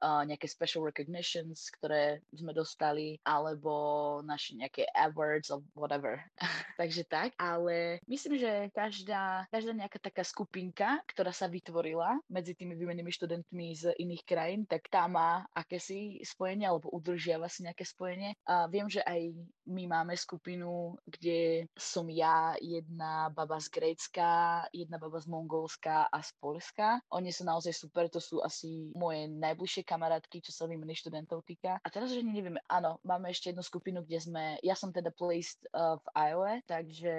uh, 0.00 0.22
nejaké 0.26 0.46
special 0.50 0.86
recognitions, 0.86 1.70
ktoré 1.78 2.24
sme 2.34 2.50
dostali, 2.56 3.18
alebo 3.22 3.72
naše 4.24 4.58
nejaké 4.58 4.88
awards 4.94 5.50
or 5.50 5.60
whatever. 5.76 6.18
Takže 6.80 7.06
tak, 7.06 7.34
ale 7.38 8.02
myslím, 8.08 8.38
že 8.40 8.70
každá, 8.74 9.46
každá 9.50 9.72
nejaká 9.74 9.98
taká 10.02 10.26
skupinka, 10.26 10.98
ktorá 11.10 11.30
sa 11.30 11.46
vytvorila 11.46 12.18
medzi 12.26 12.56
tými 12.56 12.74
výmenými 12.74 13.10
študentmi 13.10 13.66
z 13.74 13.84
iných 13.98 14.24
krajín, 14.26 14.62
tak 14.66 14.86
tá 14.90 15.06
má 15.06 15.46
akési 15.54 16.18
spojenie, 16.24 16.66
alebo 16.66 16.90
udržiava 16.90 17.46
si 17.46 17.62
nejaké 17.66 17.86
spojenie. 17.86 18.34
A 18.48 18.66
viem, 18.66 18.90
že 18.90 19.04
aj 19.04 19.34
my 19.66 19.88
máme 19.88 20.14
skupinu, 20.16 20.96
kde 21.08 21.68
som 21.72 22.06
ja, 22.12 22.54
jedna 22.60 23.32
baba 23.32 23.56
z 23.60 23.68
Grécka, 23.72 24.64
jedna 24.70 25.00
baba 25.00 25.18
z 25.20 25.26
Mongolska 25.26 26.06
a 26.12 26.18
z 26.20 26.30
Polska. 26.38 27.00
Oni 27.10 27.32
sú 27.32 27.48
naozaj 27.48 27.72
super, 27.72 28.06
to 28.12 28.20
sú 28.20 28.44
asi 28.44 28.92
moje 28.92 29.26
najbližšie 29.32 29.82
kamarátky, 29.88 30.44
čo 30.44 30.52
sa 30.52 30.68
výmeny 30.68 30.92
študentov 30.92 31.42
týka. 31.48 31.80
A 31.80 31.88
teraz 31.88 32.12
už 32.12 32.22
nevieme, 32.22 32.60
áno, 32.68 33.00
máme 33.02 33.32
ešte 33.32 33.50
jednu 33.50 33.64
skupinu, 33.64 34.04
kde 34.04 34.18
sme, 34.20 34.44
ja 34.60 34.76
som 34.76 34.92
teda 34.92 35.08
placed 35.16 35.64
uh, 35.72 35.96
v 35.96 36.06
Iowa, 36.12 36.52
takže 36.68 37.14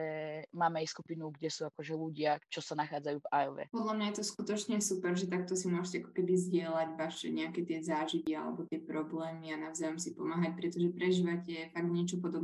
máme 0.54 0.86
aj 0.86 0.94
skupinu, 0.94 1.34
kde 1.34 1.50
sú 1.50 1.66
akože 1.66 1.94
ľudia, 1.98 2.38
čo 2.54 2.62
sa 2.62 2.78
nachádzajú 2.78 3.18
v 3.20 3.30
Iowa. 3.34 3.64
Podľa 3.74 3.94
mňa 3.98 4.06
je 4.14 4.18
to 4.22 4.26
skutočne 4.26 4.78
super, 4.80 5.18
že 5.18 5.26
takto 5.26 5.58
si 5.58 5.66
môžete 5.66 6.06
ako 6.06 6.12
keby 6.14 6.34
zdieľať 6.38 6.90
vaše 6.94 7.28
nejaké 7.34 7.66
tie 7.66 7.82
zážitky 7.82 8.38
alebo 8.38 8.70
tie 8.70 8.78
problémy 8.78 9.50
a 9.56 9.58
navzájom 9.58 9.98
si 9.98 10.14
pomáhať, 10.14 10.54
pretože 10.54 10.94
prežívate 10.94 11.74
fakt 11.74 11.90
niečo 11.90 12.22
podobné. 12.22 12.35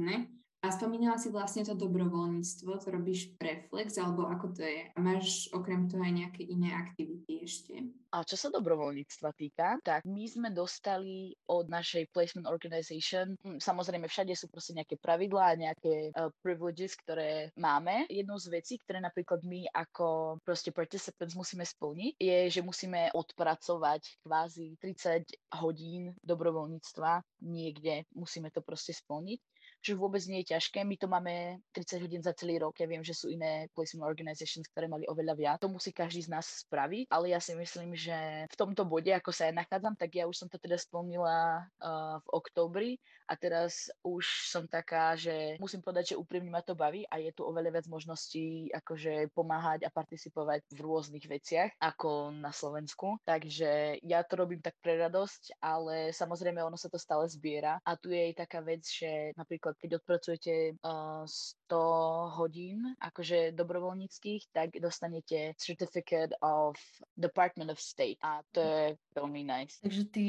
A 0.62 0.70
spomínala 0.70 1.18
si 1.18 1.34
vlastne 1.34 1.66
to 1.66 1.74
dobrovoľníctvo, 1.74 2.86
to 2.86 2.94
robíš 2.94 3.34
pre 3.42 3.66
Flex, 3.66 3.98
alebo 3.98 4.30
ako 4.30 4.54
to 4.54 4.62
je? 4.62 4.94
A 4.94 4.98
máš 5.02 5.50
okrem 5.58 5.90
toho 5.90 6.06
aj 6.06 6.14
nejaké 6.14 6.46
iné 6.46 6.70
aktivity 6.70 7.42
ešte? 7.42 7.82
A 8.14 8.22
čo 8.22 8.38
sa 8.38 8.54
dobrovoľníctva 8.54 9.34
týka, 9.34 9.82
tak 9.82 10.06
my 10.06 10.22
sme 10.30 10.54
dostali 10.54 11.34
od 11.50 11.66
našej 11.66 12.14
placement 12.14 12.46
organization, 12.46 13.34
hm, 13.42 13.58
samozrejme 13.58 14.06
všade 14.06 14.38
sú 14.38 14.54
proste 14.54 14.78
nejaké 14.78 15.02
pravidlá 15.02 15.58
nejaké 15.58 16.14
uh, 16.14 16.30
privileges, 16.46 16.94
ktoré 16.94 17.50
máme. 17.58 18.06
Jednou 18.06 18.38
z 18.38 18.54
vecí, 18.54 18.78
ktoré 18.78 19.02
napríklad 19.02 19.42
my 19.42 19.66
ako 19.74 20.38
proste 20.46 20.70
participants 20.70 21.34
musíme 21.34 21.66
splniť, 21.66 22.22
je, 22.22 22.38
že 22.54 22.62
musíme 22.62 23.10
odpracovať 23.18 24.22
kvázi 24.22 24.78
30 24.78 25.58
hodín 25.58 26.14
dobrovoľníctva 26.22 27.26
niekde, 27.50 28.06
musíme 28.14 28.54
to 28.54 28.62
proste 28.62 28.94
splniť 28.94 29.42
čo 29.82 29.98
vôbec 29.98 30.22
nie 30.30 30.46
je 30.46 30.54
ťažké. 30.54 30.86
My 30.86 30.96
to 30.96 31.10
máme 31.10 31.58
30 31.74 32.06
hodín 32.06 32.22
za 32.22 32.38
celý 32.38 32.62
rok. 32.62 32.78
Ja 32.78 32.86
viem, 32.86 33.02
že 33.02 33.18
sú 33.18 33.34
iné 33.34 33.66
placement 33.74 34.06
organizations, 34.06 34.70
ktoré 34.70 34.86
mali 34.86 35.10
oveľa 35.10 35.34
viac. 35.34 35.58
To 35.66 35.74
musí 35.74 35.90
každý 35.90 36.22
z 36.22 36.30
nás 36.30 36.46
spraviť, 36.66 37.10
ale 37.10 37.34
ja 37.34 37.42
si 37.42 37.58
myslím, 37.58 37.98
že 37.98 38.46
v 38.46 38.56
tomto 38.56 38.86
bode, 38.86 39.10
ako 39.10 39.34
sa 39.34 39.50
ja 39.50 39.54
nachádzam, 39.58 39.98
tak 39.98 40.14
ja 40.14 40.30
už 40.30 40.38
som 40.38 40.48
to 40.48 40.62
teda 40.62 40.78
splnila 40.78 41.66
uh, 41.82 42.22
v 42.22 42.28
októbri 42.30 42.90
a 43.32 43.34
teraz 43.40 43.88
už 44.04 44.52
som 44.52 44.68
taká, 44.68 45.16
že 45.16 45.56
musím 45.56 45.80
povedať, 45.80 46.14
že 46.14 46.20
úprimne 46.20 46.52
ma 46.52 46.60
to 46.60 46.76
baví 46.76 47.08
a 47.08 47.16
je 47.24 47.32
tu 47.32 47.48
oveľa 47.48 47.80
viac 47.80 47.88
možností 47.88 48.68
akože 48.76 49.32
pomáhať 49.32 49.88
a 49.88 49.94
participovať 49.94 50.68
v 50.76 50.80
rôznych 50.84 51.24
veciach 51.24 51.72
ako 51.80 52.36
na 52.36 52.52
Slovensku. 52.52 53.16
Takže 53.24 54.04
ja 54.04 54.28
to 54.28 54.36
robím 54.36 54.60
tak 54.60 54.76
pre 54.84 55.00
radosť, 55.00 55.64
ale 55.64 56.12
samozrejme 56.12 56.60
ono 56.60 56.76
sa 56.76 56.92
to 56.92 57.00
stále 57.00 57.24
zbiera 57.32 57.80
a 57.88 57.96
tu 57.96 58.12
je 58.12 58.36
aj 58.36 58.44
taká 58.44 58.60
vec, 58.60 58.84
že 58.84 59.32
napríklad 59.40 59.80
keď 59.80 60.04
odpracujete 60.04 60.76
uh, 60.84 61.24
100 61.72 62.36
hodín 62.36 62.84
akože 63.00 63.56
dobrovoľníckých, 63.56 64.52
tak 64.52 64.76
dostanete 64.76 65.56
Certificate 65.56 66.36
of 66.44 66.76
Department 67.16 67.72
of 67.72 67.80
State 67.80 68.20
a 68.20 68.44
to 68.52 68.60
je 68.60 68.86
veľmi 69.16 69.48
nice. 69.48 69.80
Takže 69.80 70.04
ty 70.12 70.28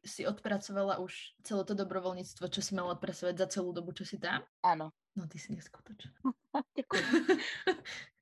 si 0.00 0.22
odpracovala 0.24 1.02
už 1.02 1.36
celé 1.44 1.62
to 1.68 1.74
dobrovoľníctvo, 1.74 2.37
čo 2.46 2.62
si 2.62 2.78
mala 2.78 2.94
odpracovať 2.94 3.34
za 3.34 3.46
celú 3.58 3.74
dobu, 3.74 3.90
čo 3.90 4.06
si 4.06 4.22
tam? 4.22 4.46
Áno. 4.62 4.94
No 5.18 5.26
ty 5.26 5.42
si 5.42 5.50
neskutočná. 5.50 6.14
Ďakujem. 6.78 7.02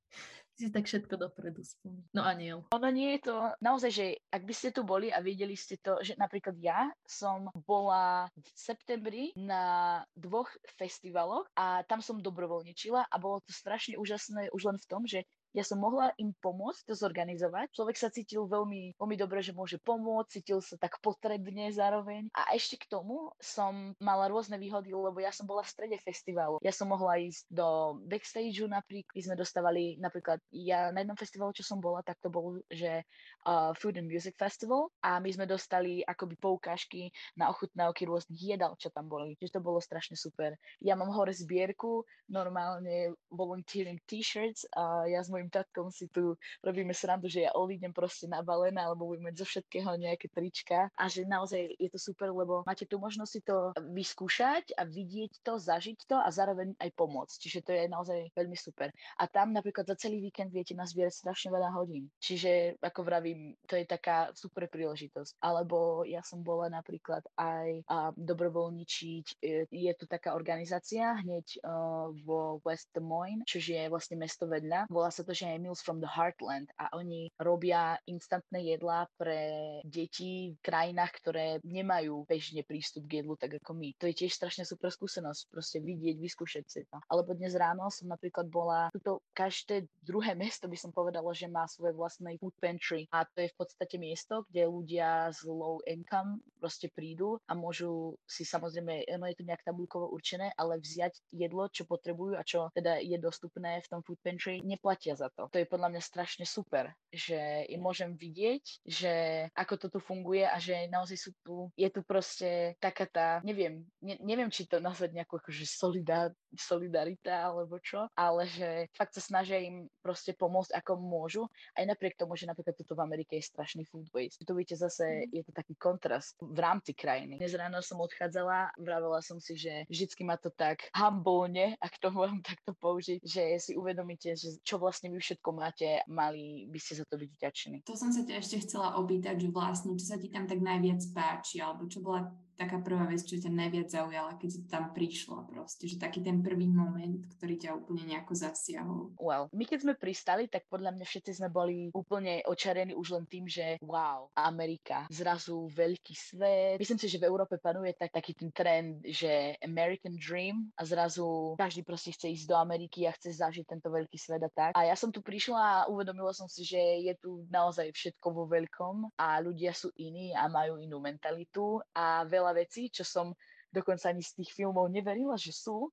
si 0.57 0.73
tak 0.73 0.89
všetko 0.89 1.21
dopredu 1.21 1.61
spomínam. 1.61 2.09
No 2.17 2.25
aniel. 2.25 2.65
Ono 2.73 2.89
nie 2.89 3.21
je 3.21 3.29
to 3.29 3.37
naozaj, 3.61 3.93
že 3.93 4.07
ak 4.33 4.43
by 4.49 4.55
ste 4.57 4.73
tu 4.73 4.89
boli 4.89 5.13
a 5.13 5.21
videli 5.21 5.53
ste 5.53 5.77
to, 5.77 6.01
že 6.01 6.17
napríklad 6.17 6.57
ja 6.57 6.89
som 7.05 7.53
bola 7.69 8.33
v 8.33 8.49
septembri 8.57 9.37
na 9.37 10.01
dvoch 10.17 10.49
festivaloch 10.81 11.45
a 11.53 11.85
tam 11.85 12.01
som 12.01 12.25
dobrovoľničila 12.25 13.05
a 13.05 13.17
bolo 13.21 13.45
to 13.45 13.53
strašne 13.53 14.01
úžasné 14.01 14.49
už 14.57 14.73
len 14.73 14.79
v 14.81 14.89
tom, 14.89 15.05
že 15.05 15.29
ja 15.57 15.65
som 15.65 15.81
mohla 15.81 16.13
im 16.21 16.37
pomôcť 16.45 16.85
to 16.85 16.93
zorganizovať. 16.93 17.73
Človek 17.73 17.97
sa 17.97 18.13
cítil 18.13 18.45
veľmi, 18.45 19.01
veľmi 19.01 19.17
dobre, 19.17 19.41
že 19.41 19.57
môže 19.57 19.81
pomôcť, 19.81 20.29
cítil 20.29 20.61
sa 20.61 20.77
tak 20.77 21.01
potrebne 21.01 21.73
zároveň. 21.73 22.29
A 22.37 22.53
ešte 22.53 22.77
k 22.77 22.93
tomu 22.93 23.33
som 23.41 23.97
mala 23.97 24.29
rôzne 24.29 24.61
výhody, 24.61 24.93
lebo 24.93 25.17
ja 25.17 25.33
som 25.33 25.49
bola 25.49 25.65
v 25.65 25.73
strede 25.73 25.97
festivalu. 26.05 26.61
Ja 26.61 26.77
som 26.77 26.93
mohla 26.93 27.17
ísť 27.17 27.49
do 27.49 27.97
backstageu 28.05 28.69
napríklad, 28.69 29.17
my 29.17 29.23
sme 29.25 29.37
dostávali 29.41 29.97
napríklad, 29.97 30.45
ja 30.53 30.93
na 30.93 31.01
jednom 31.01 31.17
festivalu, 31.17 31.57
čo 31.57 31.65
som 31.65 31.81
bola, 31.81 32.05
tak 32.05 32.21
to 32.21 32.29
bolo, 32.29 32.61
že 32.69 33.01
uh, 33.49 33.73
Food 33.81 33.97
and 33.97 34.13
Music 34.13 34.37
Festival 34.37 34.93
a 35.01 35.17
my 35.25 35.31
sme 35.33 35.49
dostali 35.49 36.05
akoby 36.05 36.37
poukážky 36.37 37.09
na 37.33 37.49
ochutnávky 37.49 38.05
rôznych 38.05 38.59
jedal, 38.59 38.77
čo 38.77 38.93
tam 38.93 39.09
boli. 39.09 39.41
Čiže 39.41 39.57
to 39.57 39.65
bolo 39.65 39.81
strašne 39.81 40.21
super. 40.21 40.53
Ja 40.85 40.99
mám 41.01 41.09
hore 41.09 41.33
zbierku, 41.33 42.05
normálne 42.29 43.17
volunteering 43.33 44.03
t-shirts 44.05 44.69
a 44.77 45.09
ja 45.09 45.23
s 45.23 45.31
mojim 45.31 45.46
tatkom 45.49 45.91
si 45.91 46.11
tu 46.11 46.35
robíme 46.65 46.93
srandu, 46.93 47.31
že 47.31 47.47
ja 47.47 47.53
odídem 47.55 47.93
proste 47.93 48.27
nabalená, 48.27 48.87
alebo 48.89 49.11
budeme 49.11 49.31
mať 49.31 49.43
zo 49.43 49.47
všetkého 49.47 49.91
nejaké 49.99 50.27
trička 50.31 50.91
a 50.95 51.05
že 51.07 51.27
naozaj 51.27 51.77
je 51.79 51.89
to 51.91 51.99
super, 51.99 52.31
lebo 52.31 52.67
máte 52.67 52.85
tu 52.87 52.99
možnosť 52.99 53.31
si 53.31 53.41
to 53.43 53.73
vyskúšať 53.93 54.75
a 54.77 54.83
vidieť 54.85 55.43
to, 55.43 55.59
zažiť 55.59 55.99
to 56.09 56.17
a 56.17 56.29
zároveň 56.33 56.75
aj 56.81 56.91
pomôcť. 56.97 57.37
Čiže 57.37 57.61
to 57.67 57.71
je 57.75 57.85
naozaj 57.87 58.19
veľmi 58.33 58.57
super. 58.57 58.89
A 59.21 59.25
tam 59.27 59.53
napríklad 59.53 59.87
za 59.87 59.97
celý 59.97 60.23
víkend 60.23 60.51
viete 60.51 60.73
nazbierať 60.73 61.15
strašne 61.23 61.53
veľa 61.53 61.71
hodín. 61.77 62.09
Čiže 62.19 62.81
ako 62.81 63.01
vravím, 63.05 63.55
to 63.67 63.77
je 63.77 63.87
taká 63.87 64.31
super 64.33 64.67
príležitosť. 64.71 65.39
Alebo 65.43 66.03
ja 66.09 66.25
som 66.25 66.41
bola 66.41 66.73
napríklad 66.73 67.23
aj 67.37 67.85
a 67.87 68.11
dobrovoľničiť. 68.17 69.27
Je 69.69 69.93
tu 69.95 70.05
taká 70.09 70.33
organizácia 70.33 71.19
hneď 71.21 71.61
uh, 71.61 72.11
vo 72.25 72.59
West 72.65 72.89
Des 72.95 73.05
Moines, 73.05 73.45
čo 73.45 73.61
je 73.61 73.87
vlastne 73.93 74.17
mesto 74.17 74.49
vedľa. 74.49 74.89
Volá 74.89 75.13
sa 75.13 75.23
to, 75.23 75.36
že 75.37 75.61
Meals 75.61 75.85
from 75.85 76.01
the 76.01 76.09
Heartland 76.09 76.73
a 76.81 76.89
oni 76.97 77.29
robia 77.37 78.01
instantné 78.09 78.65
jedlá 78.65 79.05
pre 79.21 79.79
deti 79.85 80.57
v 80.57 80.61
krajinách, 80.65 81.13
ktoré 81.21 81.47
nemajú 81.61 82.25
bežne 82.25 82.65
prístup 82.65 83.05
k 83.05 83.21
jedlu 83.21 83.37
tak 83.37 83.61
ako 83.61 83.77
my. 83.77 83.93
To 84.01 84.09
je 84.09 84.25
tiež 84.25 84.33
strašne 84.33 84.65
super 84.65 84.89
skúsenosť, 84.89 85.53
proste 85.53 85.79
vidieť, 85.85 86.17
vyskúšať 86.17 86.65
si 86.65 86.81
to. 86.89 86.97
Alebo 87.13 87.37
dnes 87.37 87.53
ráno 87.53 87.93
som 87.93 88.09
napríklad 88.09 88.49
bola, 88.49 88.89
tuto 88.95 89.21
každé 89.37 89.85
druhé 90.01 90.33
mesto 90.39 90.71
by 90.71 90.79
som 90.79 90.95
povedala, 90.95 91.35
že 91.35 91.51
má 91.51 91.67
svoje 91.67 91.93
vlastné 91.93 92.39
food 92.39 92.57
pantry 92.63 93.05
a 93.11 93.27
to 93.27 93.45
je 93.45 93.53
v 93.53 93.57
podstate 93.59 93.97
miesto, 93.99 94.47
kde 94.49 94.71
ľudia 94.71 95.29
z 95.35 95.51
low 95.51 95.83
income 95.85 96.39
proste 96.63 96.87
prídu 96.95 97.43
a 97.51 97.53
môžu 97.59 98.15
si 98.25 98.47
samozrejme, 98.47 99.05
no 99.19 99.27
je 99.27 99.37
to 99.37 99.45
nejak 99.45 99.67
tabulkovo 99.67 100.09
určené, 100.15 100.55
ale 100.55 100.79
vziať 100.79 101.35
jedlo, 101.35 101.67
čo 101.69 101.85
potrebujú 101.85 102.39
a 102.39 102.47
čo 102.47 102.71
teda 102.71 103.03
je 103.03 103.19
dostupné 103.19 103.83
v 103.83 103.91
tom 103.91 104.01
food 104.07 104.21
pantry, 104.23 104.63
neplatia 104.63 105.16
za 105.17 105.33
to. 105.33 105.49
To 105.49 105.59
je 105.59 105.67
podľa 105.67 105.97
mňa 105.97 106.03
strašne 106.05 106.45
super, 106.45 106.93
že 107.09 107.67
môžem 107.81 108.13
vidieť, 108.13 108.85
že 108.85 109.15
ako 109.57 109.75
to 109.81 109.87
tu 109.97 109.99
funguje 109.99 110.45
a 110.45 110.57
že 110.61 110.87
naozaj 110.93 111.17
sú 111.17 111.31
tu, 111.41 111.55
je 111.75 111.89
tu 111.89 112.05
proste 112.05 112.77
taká 112.79 113.09
tá, 113.09 113.29
neviem, 113.43 113.89
ne, 114.05 114.21
neviem, 114.21 114.53
či 114.53 114.69
to 114.69 114.79
nazvať 114.79 115.17
nejako 115.17 115.41
akože 115.41 115.65
solidá, 115.65 116.31
solidarita 116.61 117.53
alebo 117.53 117.79
čo, 117.81 118.09
ale 118.17 118.49
že 118.49 118.89
fakt 118.97 119.15
sa 119.17 119.23
snažia 119.23 119.61
im 119.63 119.87
proste 120.01 120.33
pomôcť 120.35 120.73
ako 120.77 120.93
môžu, 121.01 121.43
aj 121.77 121.85
napriek 121.87 122.17
tomu, 122.19 122.35
že 122.35 122.49
napríklad 122.49 122.77
tuto 122.77 122.97
v 122.97 123.05
Amerike 123.05 123.37
je 123.39 123.45
strašný 123.45 123.85
food 123.87 124.09
waste. 124.13 124.43
Tu 124.43 124.53
vidíte 124.53 124.81
zase, 124.81 125.29
je 125.31 125.43
to 125.45 125.53
taký 125.53 125.75
kontrast 125.77 126.37
v 126.41 126.59
rámci 126.59 126.97
krajiny. 126.97 127.39
Dnes 127.39 127.55
ráno 127.55 127.81
som 127.83 128.01
odchádzala, 128.01 128.77
vravela 128.81 129.21
som 129.21 129.41
si, 129.41 129.57
že 129.59 129.85
vždycky 129.87 130.23
ma 130.25 130.37
to 130.41 130.53
tak 130.53 130.89
humblne, 130.95 131.77
ak 131.81 131.99
to 132.01 132.09
môžem 132.13 132.41
takto 132.43 132.73
použiť, 132.77 133.21
že 133.23 133.43
si 133.61 133.73
uvedomíte, 133.77 134.35
že 134.37 134.57
čo 134.63 134.81
vlastne 134.81 135.13
vy 135.13 135.19
všetko 135.21 135.49
máte, 135.53 136.01
mali 136.09 136.69
by 136.71 136.79
ste 136.79 137.03
za 137.03 137.05
to 137.09 137.19
byť 137.19 137.31
vďační. 137.37 137.77
To 137.87 137.99
som 137.99 138.11
sa 138.11 138.23
ťa 138.25 138.41
ešte 138.41 138.63
chcela 138.65 138.97
opýtať, 138.97 139.47
že 139.47 139.49
vlastne, 139.51 139.99
čo 139.99 140.07
sa 140.07 140.17
ti 140.17 140.29
tam 140.31 140.47
tak 140.47 140.61
najviac 140.63 141.03
páči, 141.13 141.61
alebo 141.61 141.89
čo 141.91 142.01
bola 142.03 142.31
taká 142.57 142.81
prvá 142.81 143.05
vec, 143.07 143.23
čo 143.23 143.37
ťa 143.37 143.53
najviac 143.53 143.89
zaujala, 143.93 144.41
keď 144.41 144.51
si 144.51 144.61
tam 144.67 144.91
prišla 144.91 145.47
proste, 145.47 145.85
že 145.87 146.01
taký 146.01 146.25
ten 146.25 146.41
prvý 146.41 146.67
moment, 146.69 147.23
ktorý 147.37 147.55
ťa 147.61 147.77
úplne 147.77 148.09
nejako 148.09 148.33
zasiahol? 148.33 149.03
Well, 149.21 149.53
my 149.53 149.65
keď 149.65 149.79
sme 149.85 149.95
pristali, 149.95 150.49
tak 150.49 150.67
podľa 150.67 150.97
mňa 150.97 151.05
všetci 151.05 151.31
sme 151.41 151.49
boli 151.53 151.93
úplne 151.93 152.43
očarení 152.49 152.97
už 152.97 153.17
len 153.17 153.25
tým, 153.29 153.45
že 153.49 153.77
wow, 153.85 154.33
Amerika, 154.37 155.09
zrazu 155.13 155.69
veľký 155.73 156.15
svet. 156.17 156.77
Myslím 156.81 157.01
si, 157.01 157.09
že 157.11 157.21
v 157.21 157.29
Európe 157.29 157.61
panuje 157.61 157.93
tak, 157.97 158.13
taký 158.13 158.33
ten 158.33 158.51
trend, 158.53 159.05
že 159.05 159.57
American 159.65 160.17
Dream 160.17 160.71
a 160.77 160.83
zrazu 160.87 161.57
každý 161.61 161.83
proste 161.83 162.13
chce 162.13 162.33
ísť 162.33 162.47
do 162.49 162.57
Ameriky 162.57 163.05
a 163.05 163.15
chce 163.15 163.37
zažiť 163.37 163.65
tento 163.67 163.89
veľký 163.91 164.17
svet 164.17 164.43
a 164.45 164.51
tak. 164.53 164.71
A 164.79 164.89
ja 164.89 164.95
som 164.95 165.11
tu 165.11 165.21
prišla 165.21 165.59
a 165.59 165.87
uvedomila 165.91 166.31
som 166.33 166.47
si, 166.47 166.63
že 166.63 166.79
je 166.79 167.15
tu 167.19 167.45
naozaj 167.51 167.91
všetko 167.93 168.27
vo 168.31 168.45
veľkom 168.47 169.17
a 169.19 169.41
ľudia 169.43 169.75
sú 169.75 169.91
iní 169.99 170.33
a 170.37 170.47
majú 170.47 170.79
inú 170.79 171.03
mentalitu 171.03 171.83
a 171.97 172.23
veľa 172.25 172.46
veľa 172.47 172.63
vecí, 172.63 172.87
čo 172.95 173.03
som 173.03 173.35
dokonca 173.75 174.07
ani 174.07 174.23
z 174.23 174.39
tých 174.39 174.55
filmov 174.55 174.87
neverila, 174.87 175.35
že 175.35 175.51
sú 175.51 175.91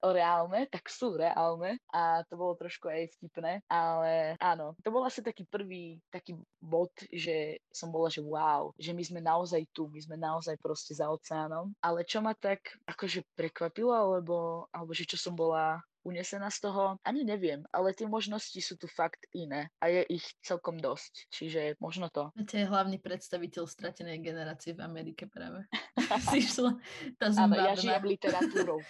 reálne, 0.00 0.64
tak 0.72 0.88
sú 0.88 1.20
reálne 1.20 1.76
a 1.92 2.24
to 2.24 2.34
bolo 2.40 2.56
trošku 2.56 2.88
aj 2.88 3.12
vtipné, 3.20 3.60
ale 3.68 4.34
áno, 4.40 4.72
to 4.80 4.88
bol 4.88 5.04
asi 5.04 5.20
taký 5.20 5.44
prvý 5.44 6.00
taký 6.08 6.40
bod, 6.56 6.88
že 7.12 7.60
som 7.68 7.92
bola, 7.92 8.08
že 8.08 8.24
wow, 8.24 8.72
že 8.80 8.96
my 8.96 9.04
sme 9.04 9.20
naozaj 9.20 9.68
tu, 9.76 9.92
my 9.92 10.00
sme 10.00 10.16
naozaj 10.16 10.56
proste 10.56 10.96
za 10.96 11.12
oceánom, 11.12 11.76
ale 11.84 12.08
čo 12.08 12.24
ma 12.24 12.32
tak 12.32 12.80
akože 12.88 13.28
prekvapilo, 13.36 13.92
alebo, 13.92 14.64
alebo 14.72 14.96
že 14.96 15.04
čo 15.04 15.20
som 15.20 15.36
bola 15.36 15.84
unesená 16.04 16.48
z 16.48 16.58
toho, 16.68 16.96
ani 17.04 17.24
neviem, 17.24 17.64
ale 17.70 17.92
tie 17.92 18.08
možnosti 18.08 18.56
sú 18.60 18.74
tu 18.80 18.88
fakt 18.88 19.28
iné 19.36 19.68
a 19.80 19.92
je 19.92 20.02
ich 20.08 20.24
celkom 20.40 20.80
dosť, 20.80 21.28
čiže 21.28 21.60
možno 21.80 22.08
to. 22.08 22.32
To 22.34 22.54
je 22.56 22.66
hlavný 22.66 22.96
predstaviteľ 23.00 23.68
stratenej 23.68 24.20
generácie 24.24 24.72
v 24.72 24.84
Amerike 24.84 25.28
práve. 25.28 25.64
si 26.32 26.40
šla 26.42 26.76
tá 27.16 27.28
Áno, 27.36 27.54
ja 27.56 27.74
žijem 27.76 28.04
literatúrou. 28.04 28.80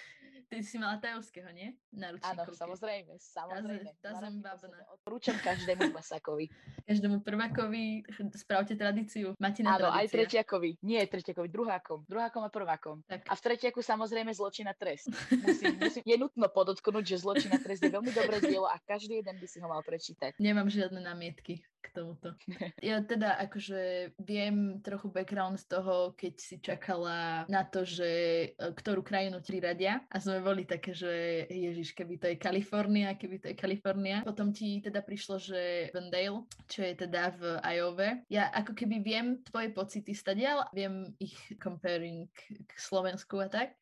Ty 0.51 0.67
si 0.67 0.83
mala 0.83 0.99
tajovského, 0.99 1.47
nie? 1.55 1.79
Na 1.95 2.11
Áno, 2.27 2.43
samozrejme, 2.51 3.23
samozrejme. 3.23 3.95
Tá, 4.03 4.19
tá 4.19 4.27
babna. 4.35 4.83
Odporúčam 4.99 5.39
každému 5.39 5.95
masakovi. 5.95 6.51
Každému 6.91 7.23
prvákovi 7.23 8.03
spravte 8.35 8.75
tradíciu. 8.75 9.39
Matina 9.39 9.79
Áno, 9.79 9.95
tradícia. 9.95 10.03
aj 10.03 10.07
tretiakovi. 10.11 10.71
Nie 10.83 11.07
tretiakovi, 11.07 11.47
druhákom. 11.47 12.03
Druhákom 12.11 12.43
a 12.43 12.51
prvákom. 12.51 12.99
Tak. 13.07 13.31
A 13.31 13.39
v 13.39 13.43
tretiaku 13.47 13.79
samozrejme 13.79 14.35
zločina 14.35 14.75
trest. 14.75 15.07
Musím, 15.47 15.79
musím, 15.79 16.03
je 16.03 16.17
nutno 16.19 16.51
podotknúť, 16.51 17.15
že 17.15 17.23
zločina 17.23 17.63
trest 17.63 17.87
je 17.87 17.95
veľmi 17.95 18.11
dobré 18.11 18.43
dielo 18.43 18.67
a 18.67 18.75
každý 18.83 19.23
jeden 19.23 19.39
by 19.39 19.47
si 19.47 19.63
ho 19.63 19.71
mal 19.71 19.87
prečítať. 19.87 20.35
Nemám 20.43 20.67
žiadne 20.67 20.99
námietky 20.99 21.63
k 21.81 21.89
tomuto. 21.93 22.37
Ja 22.81 23.01
teda 23.01 23.37
akože 23.49 24.15
viem 24.21 24.81
trochu 24.85 25.09
background 25.09 25.61
z 25.61 25.67
toho, 25.69 26.13
keď 26.15 26.35
si 26.37 26.57
čakala 26.61 27.45
na 27.49 27.65
to, 27.65 27.85
že 27.85 28.11
e, 28.53 28.57
ktorú 28.57 29.01
krajinu 29.01 29.41
ti 29.41 29.61
radia 29.61 30.05
a 30.09 30.17
sme 30.21 30.45
boli 30.45 30.69
také, 30.69 30.93
že 30.93 31.45
ježiš, 31.49 31.97
keby 31.97 32.15
to 32.21 32.27
je 32.33 32.37
Kalifornia, 32.37 33.17
keby 33.17 33.37
to 33.41 33.47
je 33.53 33.57
Kalifornia. 33.57 34.23
Potom 34.25 34.53
ti 34.53 34.81
teda 34.81 35.01
prišlo, 35.01 35.41
že 35.41 35.93
Vendale, 35.93 36.45
čo 36.69 36.85
je 36.85 36.95
teda 36.95 37.33
v 37.37 37.43
Iowa. 37.65 38.11
Ja 38.29 38.53
ako 38.53 38.77
keby 38.77 38.97
viem 39.01 39.27
tvoje 39.45 39.73
pocity 39.73 40.13
stadial, 40.13 40.69
viem 40.77 41.13
ich 41.19 41.37
comparing 41.59 42.29
k 42.65 42.73
Slovensku 42.77 43.41
a 43.41 43.49
tak, 43.49 43.77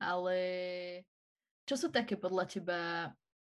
ale 0.00 0.36
čo 1.68 1.78
sú 1.78 1.88
také 1.92 2.18
podľa 2.18 2.44
teba 2.48 2.80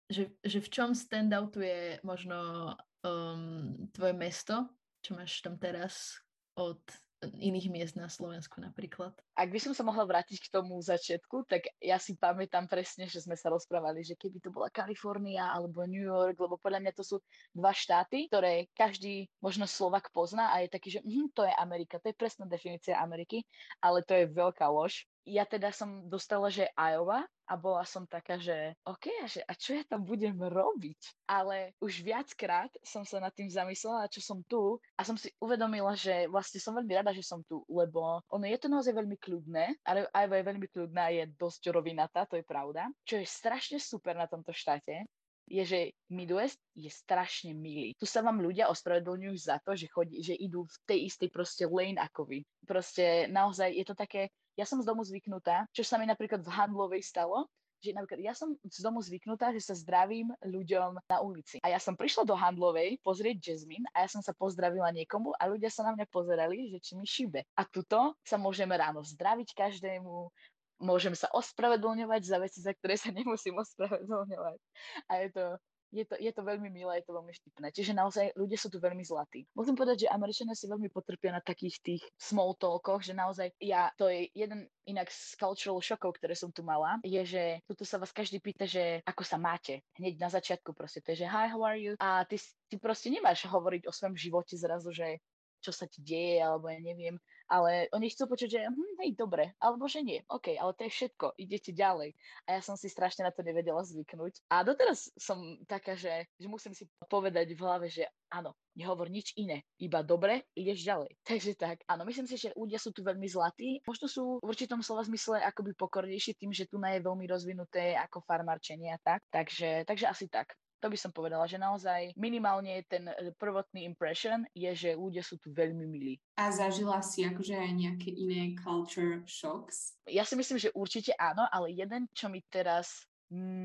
že, 0.07 0.31
že 0.39 0.63
v 0.63 0.69
čom 0.71 0.89
standoutuje 0.95 1.99
možno 2.07 2.71
um, 3.07 3.87
tvoje 3.95 4.13
mesto, 4.13 4.67
čo 4.99 5.15
máš 5.15 5.39
tam 5.39 5.55
teraz 5.55 6.19
od 6.59 6.83
iných 7.17 7.73
miest 7.73 7.95
na 7.97 8.05
Slovensku 8.05 8.61
napríklad. 8.61 9.09
Ak 9.33 9.49
by 9.49 9.57
som 9.57 9.73
sa 9.73 9.81
mohla 9.81 10.05
vrátiť 10.05 10.37
k 10.37 10.53
tomu 10.53 10.77
začiatku, 10.77 11.49
tak 11.49 11.65
ja 11.81 11.97
si 11.97 12.13
pamätám 12.13 12.69
presne, 12.69 13.09
že 13.09 13.25
sme 13.25 13.33
sa 13.33 13.49
rozprávali, 13.49 14.05
že 14.05 14.13
keby 14.13 14.37
to 14.37 14.53
bola 14.53 14.69
Kalifornia 14.69 15.49
alebo 15.49 15.89
New 15.89 16.05
York, 16.05 16.37
lebo 16.37 16.61
podľa 16.61 16.85
mňa 16.85 16.93
to 16.93 17.01
sú 17.01 17.17
dva 17.57 17.73
štáty, 17.73 18.29
ktoré 18.29 18.69
každý 18.77 19.25
možno 19.41 19.65
Slovak 19.65 20.13
pozná 20.13 20.53
a 20.53 20.61
je 20.61 20.69
taký, 20.69 20.93
že 20.93 21.01
hm, 21.01 21.33
to 21.33 21.41
je 21.41 21.53
Amerika, 21.57 21.97
to 21.97 22.13
je 22.13 22.19
presná 22.21 22.45
definícia 22.45 23.01
Ameriky, 23.01 23.41
ale 23.81 24.05
to 24.05 24.13
je 24.13 24.29
veľká 24.29 24.69
lož 24.69 25.09
ja 25.27 25.43
teda 25.43 25.75
som 25.75 26.07
dostala, 26.07 26.47
že 26.47 26.71
Iowa 26.79 27.27
a 27.47 27.55
bola 27.55 27.87
som 27.87 28.03
taká, 28.03 28.35
že 28.35 28.75
OK, 28.83 29.07
a, 29.23 29.25
že, 29.25 29.41
a 29.47 29.55
čo 29.55 29.79
ja 29.79 29.83
tam 29.87 30.03
budem 30.03 30.35
robiť? 30.35 31.27
Ale 31.31 31.71
už 31.79 32.03
viackrát 32.03 32.69
som 32.83 33.07
sa 33.07 33.23
nad 33.23 33.31
tým 33.31 33.47
zamyslela, 33.47 34.11
čo 34.11 34.19
som 34.19 34.43
tu 34.43 34.77
a 34.99 35.01
som 35.07 35.15
si 35.15 35.31
uvedomila, 35.39 35.95
že 35.95 36.27
vlastne 36.27 36.59
som 36.59 36.75
veľmi 36.75 36.93
rada, 36.93 37.15
že 37.15 37.23
som 37.23 37.39
tu, 37.47 37.63
lebo 37.71 38.19
ono 38.27 38.45
je 38.45 38.59
to 38.59 38.67
naozaj 38.67 38.91
veľmi 38.91 39.15
kľudné, 39.15 39.79
ale 39.87 40.11
Iowa 40.11 40.35
je 40.37 40.49
veľmi 40.51 40.67
kľudná, 40.67 41.03
je 41.15 41.23
dosť 41.39 41.71
rovinatá, 41.71 42.27
to 42.27 42.35
je 42.35 42.43
pravda. 42.43 42.91
Čo 43.07 43.23
je 43.23 43.27
strašne 43.27 43.79
super 43.79 44.19
na 44.19 44.27
tomto 44.27 44.51
štáte, 44.51 45.07
je, 45.47 45.63
že 45.63 45.79
Midwest 46.11 46.59
je 46.75 46.91
strašne 46.91 47.55
milý. 47.55 47.95
Tu 47.95 48.03
sa 48.03 48.19
vám 48.19 48.43
ľudia 48.43 48.67
ospravedlňujú 48.67 49.35
za 49.39 49.63
to, 49.63 49.79
že, 49.79 49.87
chodí, 49.87 50.19
že 50.19 50.35
idú 50.35 50.67
v 50.67 50.77
tej 50.83 50.99
istej 51.07 51.29
proste 51.31 51.63
lane 51.71 51.95
ako 51.95 52.27
vy. 52.27 52.39
Proste 52.67 53.31
naozaj 53.31 53.71
je 53.71 53.85
to 53.87 53.95
také, 53.95 54.27
ja 54.57 54.65
som 54.65 54.81
z 54.81 54.89
domu 54.89 55.05
zvyknutá, 55.05 55.69
čo 55.71 55.85
sa 55.85 56.01
mi 56.01 56.09
napríklad 56.09 56.41
v 56.41 56.49
Handlovej 56.49 57.05
stalo, 57.05 57.45
že 57.77 57.93
napríklad 57.93 58.21
ja 58.25 58.33
som 58.33 58.57
z 58.57 58.79
domu 58.81 58.97
zvyknutá, 59.05 59.53
že 59.53 59.61
sa 59.61 59.77
zdravím 59.77 60.33
ľuďom 60.41 60.97
na 60.97 61.17
ulici. 61.21 61.61
A 61.61 61.69
ja 61.69 61.77
som 61.77 61.93
prišla 61.93 62.25
do 62.25 62.33
Handlovej 62.33 62.97
pozrieť 63.05 63.53
Jasmine 63.53 63.85
a 63.93 64.01
ja 64.05 64.09
som 64.09 64.25
sa 64.25 64.33
pozdravila 64.33 64.89
niekomu 64.89 65.37
a 65.37 65.45
ľudia 65.45 65.69
sa 65.69 65.85
na 65.85 65.93
mňa 65.93 66.09
pozerali, 66.09 66.73
že 66.73 66.81
či 66.81 66.91
mi 66.97 67.05
šibe. 67.05 67.45
A 67.53 67.61
tuto 67.69 68.17
sa 68.25 68.41
môžeme 68.41 68.73
ráno 68.73 69.05
zdraviť 69.05 69.53
každému, 69.53 70.33
môžem 70.81 71.13
sa 71.13 71.29
ospravedlňovať 71.33 72.21
za 72.25 72.37
veci, 72.41 72.59
za 72.65 72.73
ktoré 72.73 72.97
sa 72.97 73.13
nemusím 73.13 73.61
ospravedlňovať. 73.61 74.59
A 75.05 75.13
je 75.21 75.27
to, 75.33 75.45
je 75.91 76.03
to, 76.03 76.15
je 76.19 76.31
to 76.31 76.41
veľmi 76.43 76.67
milé, 76.67 76.99
je 76.99 77.05
to 77.07 77.15
veľmi 77.15 77.33
štipné. 77.33 77.67
Čiže 77.71 77.95
naozaj 77.95 78.35
ľudia 78.35 78.59
sú 78.59 78.67
tu 78.67 78.77
veľmi 78.77 79.03
zlatí. 79.03 79.47
Musím 79.55 79.79
povedať, 79.79 80.05
že 80.05 80.13
Američania 80.13 80.55
si 80.57 80.67
veľmi 80.67 80.91
potrpia 80.91 81.31
na 81.31 81.41
takých 81.41 81.79
tých 81.79 82.03
small 82.19 82.55
talkoch, 82.59 83.03
že 83.03 83.15
naozaj 83.15 83.55
ja, 83.63 83.91
to 83.95 84.11
je 84.11 84.27
jeden 84.35 84.67
inak 84.83 85.07
z 85.07 85.35
cultural 85.39 85.79
shockov, 85.79 86.19
ktoré 86.19 86.35
som 86.35 86.51
tu 86.51 86.63
mala, 86.63 86.99
je, 87.03 87.23
že 87.23 87.43
tuto 87.67 87.87
sa 87.87 87.99
vás 87.99 88.11
každý 88.11 88.43
pýta, 88.43 88.67
že 88.67 88.99
ako 89.07 89.23
sa 89.23 89.39
máte. 89.39 89.83
Hneď 89.95 90.19
na 90.19 90.29
začiatku 90.31 90.75
proste, 90.75 90.99
to 90.99 91.15
je, 91.15 91.23
že 91.23 91.27
hi, 91.27 91.47
how 91.47 91.61
are 91.63 91.79
you? 91.79 91.95
A 91.99 92.27
ty, 92.27 92.39
ty 92.67 92.75
proste 92.79 93.07
nemáš 93.07 93.47
hovoriť 93.47 93.87
o 93.87 93.95
svojom 93.95 94.15
živote 94.15 94.59
zrazu, 94.59 94.91
že 94.91 95.23
čo 95.63 95.73
sa 95.73 95.89
ti 95.89 95.99
deje, 96.05 96.37
alebo 96.39 96.69
ja 96.69 96.79
neviem, 96.79 97.17
ale 97.47 97.87
oni 97.95 98.11
chcú 98.11 98.27
počuť, 98.31 98.49
že 98.51 98.61
hm, 98.67 98.95
hej, 99.03 99.11
dobre, 99.15 99.55
alebo 99.63 99.87
že 99.87 100.03
nie, 100.03 100.19
OK, 100.27 100.55
ale 100.55 100.71
to 100.75 100.85
je 100.87 100.91
všetko, 100.91 101.25
idete 101.39 101.71
ďalej. 101.71 102.13
A 102.47 102.59
ja 102.59 102.61
som 102.61 102.75
si 102.75 102.91
strašne 102.91 103.23
na 103.23 103.31
to 103.31 103.43
nevedela 103.43 103.81
zvyknúť. 103.83 104.43
A 104.51 104.67
doteraz 104.67 105.11
som 105.15 105.39
taká, 105.65 105.95
že, 105.95 106.27
že 106.35 106.47
musím 106.47 106.75
si 106.75 106.85
povedať 107.07 107.55
v 107.55 107.63
hlave, 107.63 107.87
že 107.87 108.07
áno, 108.31 108.55
nehovor 108.75 109.07
nič 109.07 109.33
iné, 109.39 109.63
iba 109.79 110.03
dobre, 110.03 110.45
ideš 110.53 110.83
ďalej. 110.83 111.11
Takže 111.29 111.51
tak, 111.55 111.77
áno, 111.87 112.03
myslím 112.05 112.27
si, 112.27 112.35
že 112.37 112.53
ľudia 112.53 112.77
sú 112.77 112.91
tu 112.91 113.01
veľmi 113.01 113.25
zlatí. 113.25 113.79
Možno 113.87 114.05
sú 114.11 114.23
v 114.43 114.47
určitom 114.47 114.83
slova 114.83 115.07
zmysle 115.07 115.39
akoby 115.41 115.73
pokornejší 115.73 116.35
tým, 116.35 116.51
že 116.51 116.67
tu 116.67 116.77
je 116.77 116.99
veľmi 117.03 117.25
rozvinuté 117.27 117.95
ako 117.97 118.23
farmárčenie 118.23 118.91
a 118.91 118.99
tak. 118.99 119.23
Takže, 119.31 119.87
takže 119.87 120.05
asi 120.07 120.27
tak. 120.27 120.55
To 120.77 120.93
by 120.93 120.97
som 120.97 121.09
povedala, 121.09 121.49
že 121.49 121.57
naozaj 121.57 122.13
minimálne 122.13 122.85
ten 122.85 123.09
e, 123.09 123.33
prvotný 123.33 123.81
impression 123.89 124.45
je, 124.53 124.69
že 124.77 124.89
ľudia 124.93 125.25
sú 125.25 125.41
tu 125.41 125.49
veľmi 125.49 125.85
milí. 125.89 126.21
A 126.37 126.53
zažila 126.53 127.01
si 127.01 127.25
akože 127.25 127.57
aj 127.57 127.71
nejaké 127.73 128.09
iné 128.13 128.53
culture 128.61 129.25
shocks? 129.25 129.97
Ja 130.05 130.21
si 130.21 130.37
myslím, 130.37 130.61
že 130.61 130.69
určite 130.77 131.17
áno, 131.17 131.49
ale 131.49 131.73
jeden, 131.73 132.05
čo 132.13 132.29
mi 132.29 132.45
teraz 132.45 133.09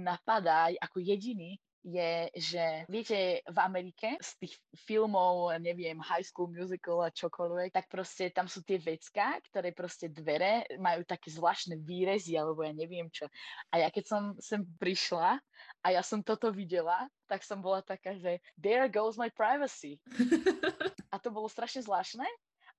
napadá 0.03 0.73
ako 0.81 0.99
jediný, 0.99 1.55
je, 1.83 2.31
že 2.39 2.87
viete, 2.87 3.43
v 3.43 3.59
Amerike 3.59 4.15
z 4.23 4.31
tých 4.39 4.55
filmov, 4.87 5.51
neviem, 5.59 5.99
High 5.99 6.23
School 6.23 6.55
Musical 6.55 7.03
a 7.03 7.11
čokoľvek, 7.11 7.75
tak 7.75 7.91
proste 7.91 8.31
tam 8.31 8.47
sú 8.47 8.63
tie 8.63 8.79
vecka, 8.79 9.43
ktoré 9.51 9.75
proste 9.75 10.07
dvere 10.07 10.63
majú 10.79 11.03
také 11.03 11.35
zvláštne 11.35 11.83
výrezy, 11.83 12.39
alebo 12.39 12.63
ja 12.63 12.71
neviem 12.71 13.11
čo. 13.11 13.27
A 13.75 13.83
ja 13.83 13.89
keď 13.91 14.05
som 14.07 14.23
sem 14.39 14.63
prišla 14.79 15.43
a 15.83 15.87
ja 15.91 16.07
som 16.07 16.23
toto 16.23 16.55
videla, 16.55 17.11
tak 17.27 17.43
som 17.43 17.59
bola 17.59 17.83
taká, 17.83 18.15
že 18.15 18.39
there 18.55 18.87
goes 18.87 19.19
my 19.19 19.29
privacy. 19.35 19.99
a 21.13 21.19
to 21.19 21.35
bolo 21.35 21.51
strašne 21.51 21.83
zvláštne, 21.83 22.25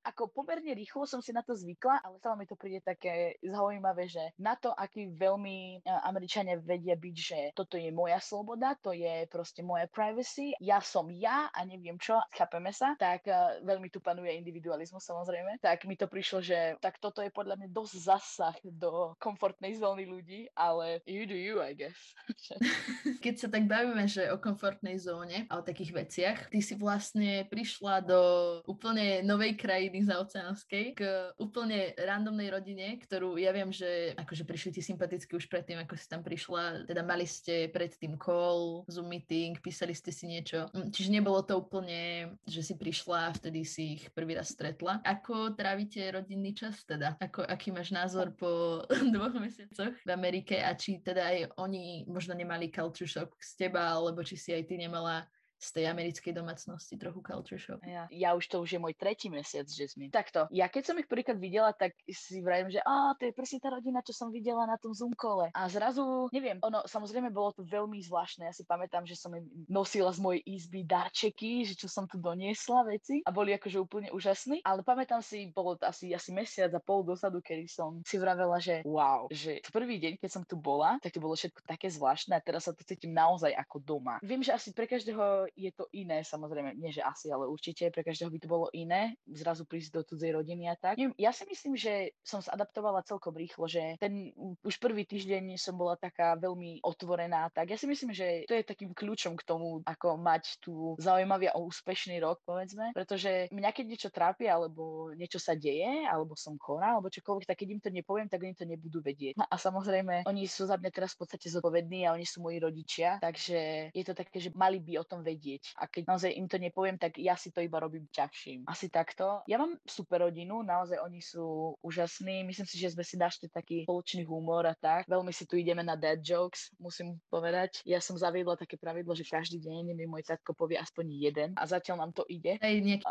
ako 0.04 0.30
pomerne 0.32 0.76
rýchlo 0.76 1.08
som 1.08 1.24
si 1.24 1.32
na 1.32 1.42
to 1.42 1.56
zvykla, 1.56 2.04
ale 2.04 2.20
stále 2.20 2.36
mi 2.44 2.46
to 2.46 2.60
príde 2.60 2.84
také 2.84 3.40
zaujímavé, 3.40 4.12
že 4.12 4.22
na 4.36 4.60
to, 4.60 4.76
aký 4.76 5.08
veľmi 5.16 5.80
e, 5.80 5.90
Američania 6.04 6.60
vedia 6.60 7.00
byť, 7.00 7.16
že 7.16 7.40
toto 7.56 7.80
je 7.80 7.90
moja 7.90 8.20
sloboda, 8.20 8.76
to 8.84 8.92
je 8.92 9.26
proste 9.32 9.64
moja 9.64 9.88
privacy, 9.88 10.52
ja 10.60 10.84
som 10.84 11.08
ja 11.08 11.48
a 11.52 11.60
neviem 11.64 11.96
čo, 11.96 12.20
chápeme 12.36 12.76
sa, 12.76 12.96
tak 13.00 13.24
uh, 13.30 13.62
veľmi 13.64 13.88
tu 13.88 14.04
panuje 14.04 14.36
individualizmus 14.36 15.06
samozrejme, 15.06 15.62
tak 15.64 15.86
mi 15.88 15.96
to 15.96 16.10
prišlo, 16.10 16.44
že 16.44 16.76
tak 16.84 17.00
toto 17.00 17.24
je 17.24 17.32
podľa 17.32 17.60
mňa 17.62 17.70
dosť 17.72 17.94
zasah 17.96 18.58
do 18.66 19.16
komfortnej 19.22 19.78
zóny 19.78 20.04
ľudí, 20.10 20.50
ale 20.58 21.00
you 21.08 21.24
do 21.24 21.38
you, 21.38 21.62
I 21.62 21.78
guess. 21.78 21.98
Keď 23.24 23.36
sa 23.40 23.48
tak 23.48 23.70
bavíme, 23.70 24.04
že 24.10 24.28
o 24.34 24.42
komfortnej 24.42 25.00
zóne 25.00 25.46
a 25.48 25.62
o 25.62 25.66
takých 25.66 25.92
veciach, 25.94 26.38
ty 26.50 26.60
si 26.60 26.76
vlastne 26.76 27.46
prišla 27.48 28.04
do 28.04 28.22
úplne 28.68 29.22
novej 29.24 29.56
krajiny 29.56 29.93
krajiny 29.94 30.10
zaoceánskej 30.10 30.86
k 30.98 31.02
úplne 31.38 31.94
randomnej 31.94 32.50
rodine, 32.50 32.98
ktorú 32.98 33.38
ja 33.38 33.54
viem, 33.54 33.70
že 33.70 34.18
akože 34.18 34.42
prišli 34.42 34.70
ti 34.74 34.82
sympaticky 34.82 35.38
už 35.38 35.46
predtým, 35.46 35.78
ako 35.86 35.94
si 35.94 36.10
tam 36.10 36.26
prišla, 36.26 36.90
teda 36.90 37.06
mali 37.06 37.30
ste 37.30 37.70
predtým 37.70 38.18
call, 38.18 38.90
Zoom 38.90 39.14
meeting, 39.14 39.62
písali 39.62 39.94
ste 39.94 40.10
si 40.10 40.26
niečo. 40.26 40.66
Mm, 40.74 40.90
čiže 40.90 41.14
nebolo 41.14 41.46
to 41.46 41.62
úplne, 41.62 42.34
že 42.50 42.66
si 42.66 42.74
prišla 42.74 43.30
a 43.30 43.36
vtedy 43.38 43.62
si 43.62 44.02
ich 44.02 44.10
prvý 44.18 44.34
raz 44.34 44.50
stretla. 44.50 44.98
Ako 45.06 45.54
trávite 45.54 46.02
rodinný 46.10 46.58
čas 46.58 46.82
teda? 46.90 47.14
Ako, 47.22 47.46
aký 47.46 47.70
máš 47.70 47.94
názor 47.94 48.34
po 48.34 48.82
dvoch 49.14 49.38
mesiacoch 49.38 49.94
v 49.94 50.10
Amerike 50.10 50.58
a 50.58 50.74
či 50.74 51.06
teda 51.06 51.22
aj 51.22 51.38
oni 51.62 52.10
možno 52.10 52.34
nemali 52.34 52.74
culture 52.74 53.06
shock 53.06 53.38
z 53.38 53.70
teba, 53.70 53.94
alebo 53.94 54.26
či 54.26 54.42
si 54.42 54.58
aj 54.58 54.66
ty 54.66 54.74
nemala 54.74 55.22
z 55.64 55.70
tej 55.72 55.86
americkej 55.88 56.36
domácnosti 56.36 57.00
trochu 57.00 57.24
culture 57.24 57.60
shock. 57.60 57.80
Ja, 57.88 58.12
ja 58.12 58.30
už 58.36 58.44
to 58.52 58.60
už 58.60 58.76
je 58.76 58.80
môj 58.84 58.92
tretí 59.00 59.32
mesiac, 59.32 59.64
že 59.72 59.88
sme. 59.88 60.12
Takto, 60.12 60.52
ja 60.52 60.68
keď 60.68 60.84
som 60.92 61.00
ich 61.00 61.08
prvýkrát 61.08 61.40
videla, 61.40 61.72
tak 61.72 61.96
si 62.12 62.44
vravím, 62.44 62.68
že 62.68 62.84
a 62.84 63.16
to 63.16 63.32
je 63.32 63.34
presne 63.34 63.64
tá 63.64 63.72
rodina, 63.72 64.04
čo 64.04 64.12
som 64.12 64.28
videla 64.28 64.68
na 64.68 64.76
tom 64.76 64.92
Zoom 64.92 65.16
kole. 65.16 65.48
A 65.56 65.72
zrazu, 65.72 66.28
neviem, 66.36 66.60
ono 66.60 66.84
samozrejme 66.84 67.32
bolo 67.32 67.56
to 67.56 67.64
veľmi 67.64 68.04
zvláštne. 68.04 68.52
Ja 68.52 68.54
si 68.54 68.68
pamätám, 68.68 69.08
že 69.08 69.16
som 69.16 69.32
im 69.32 69.48
nosila 69.72 70.12
z 70.12 70.20
mojej 70.20 70.42
izby 70.44 70.84
darčeky, 70.84 71.64
že 71.64 71.80
čo 71.80 71.88
som 71.88 72.04
tu 72.04 72.20
doniesla 72.20 72.84
veci 72.84 73.24
a 73.24 73.32
boli 73.32 73.56
akože 73.56 73.78
úplne 73.80 74.10
úžasní. 74.12 74.66
Ale 74.68 74.84
pamätám 74.84 75.24
si, 75.24 75.48
bolo 75.56 75.80
to 75.80 75.88
asi, 75.88 76.12
asi 76.12 76.36
mesiac 76.36 76.74
a 76.76 76.84
pol 76.84 77.08
dozadu, 77.08 77.40
kedy 77.40 77.70
som 77.72 78.04
si 78.04 78.20
vravela, 78.20 78.60
že 78.60 78.84
wow, 78.84 79.32
že 79.32 79.64
prvý 79.72 80.02
deň, 80.02 80.20
keď 80.20 80.30
som 80.30 80.44
tu 80.44 80.60
bola, 80.60 81.00
tak 81.00 81.16
to 81.16 81.24
bolo 81.24 81.38
všetko 81.38 81.64
také 81.64 81.88
zvláštne 81.88 82.36
a 82.36 82.44
teraz 82.44 82.68
sa 82.68 82.74
tu 82.76 82.84
cítim 82.84 83.14
naozaj 83.14 83.54
ako 83.56 83.80
doma. 83.80 84.16
Viem, 84.26 84.42
že 84.42 84.52
asi 84.52 84.74
pre 84.74 84.90
každého 84.90 85.53
je 85.56 85.72
to 85.74 85.88
iné, 85.94 86.26
samozrejme, 86.26 86.76
nie 86.78 86.94
že 86.94 87.06
asi, 87.06 87.30
ale 87.30 87.50
určite 87.50 87.90
pre 87.94 88.06
každého 88.06 88.30
by 88.30 88.40
to 88.42 88.50
bolo 88.50 88.68
iné, 88.74 89.18
zrazu 89.30 89.66
prísť 89.66 89.90
do 89.94 90.02
cudzej 90.04 90.34
rodiny 90.34 90.70
a 90.70 90.76
tak. 90.76 90.98
Ja 91.18 91.32
si 91.34 91.46
myslím, 91.50 91.78
že 91.78 92.14
som 92.26 92.42
sa 92.42 92.54
adaptovala 92.58 93.06
celkom 93.06 93.34
rýchlo, 93.38 93.70
že 93.70 93.98
ten 94.02 94.34
už 94.62 94.76
prvý 94.82 95.06
týždeň 95.06 95.56
som 95.58 95.78
bola 95.78 95.98
taká 95.98 96.36
veľmi 96.38 96.82
otvorená, 96.82 97.50
tak 97.54 97.74
ja 97.74 97.78
si 97.78 97.86
myslím, 97.86 98.14
že 98.14 98.46
to 98.50 98.58
je 98.58 98.66
takým 98.66 98.92
kľúčom 98.94 99.38
k 99.38 99.46
tomu, 99.46 99.82
ako 99.86 100.18
mať 100.18 100.62
tu 100.62 100.98
zaujímavý 100.98 101.50
a 101.50 101.60
úspešný 101.60 102.22
rok, 102.22 102.42
povedzme, 102.46 102.94
pretože 102.94 103.50
mňa 103.54 103.70
keď 103.74 103.86
niečo 103.86 104.10
trápi, 104.10 104.50
alebo 104.50 105.12
niečo 105.14 105.38
sa 105.38 105.54
deje, 105.54 106.06
alebo 106.10 106.38
som 106.38 106.58
chorá, 106.58 106.98
alebo 106.98 107.14
čokoľvek, 107.14 107.48
tak 107.50 107.58
keď 107.62 107.70
im 107.70 107.82
to 107.82 107.90
nepoviem, 107.90 108.30
tak 108.30 108.42
oni 108.42 108.56
to 108.56 108.66
nebudú 108.66 109.04
vedieť. 109.04 109.38
A 109.38 109.56
samozrejme, 109.58 110.26
oni 110.26 110.44
sú 110.46 110.66
za 110.70 110.80
mňa 110.80 110.92
teraz 110.94 111.14
v 111.18 111.26
podstate 111.26 111.50
zodpovední 111.50 112.06
a 112.08 112.14
oni 112.16 112.26
sú 112.26 112.42
moji 112.42 112.58
rodičia, 112.62 113.20
takže 113.20 113.90
je 113.92 114.04
to 114.06 114.14
také, 114.16 114.40
že 114.40 114.50
mali 114.56 114.80
by 114.80 115.02
o 115.02 115.06
tom 115.06 115.22
vedieť 115.22 115.33
vedieť. 115.34 115.74
A 115.82 115.90
keď 115.90 116.04
naozaj 116.14 116.32
im 116.38 116.46
to 116.46 116.62
nepoviem, 116.62 117.02
tak 117.02 117.18
ja 117.18 117.34
si 117.34 117.50
to 117.50 117.60
iba 117.60 117.82
robím 117.82 118.06
ťažším. 118.14 118.70
Asi 118.70 118.94
takto. 118.94 119.42
Ja 119.50 119.58
mám 119.58 119.82
super 119.84 120.30
rodinu, 120.30 120.62
naozaj 120.62 121.02
oni 121.02 121.20
sú 121.20 121.74
úžasní. 121.82 122.46
Myslím 122.46 122.70
si, 122.70 122.78
že 122.78 122.94
sme 122.94 123.02
si 123.02 123.18
našli 123.18 123.50
taký 123.50 123.90
spoločný 123.90 124.24
humor 124.30 124.70
a 124.70 124.78
tak. 124.78 125.10
Veľmi 125.10 125.34
si 125.34 125.50
tu 125.50 125.58
ideme 125.58 125.82
na 125.82 125.98
dad 125.98 126.22
jokes, 126.22 126.70
musím 126.78 127.18
povedať. 127.34 127.82
Ja 127.84 127.98
som 127.98 128.16
zaviedla 128.16 128.54
také 128.56 128.78
pravidlo, 128.78 129.18
že 129.18 129.26
každý 129.26 129.58
deň 129.58 129.98
mi 129.98 130.06
môj 130.06 130.24
tatko 130.30 130.54
povie 130.54 130.78
aspoň 130.78 131.06
jeden 131.10 131.50
a 131.58 131.64
zatiaľ 131.66 132.06
nám 132.06 132.12
to 132.14 132.24
ide. 132.30 132.62
Hej, 132.62 132.78
niek- 132.80 133.08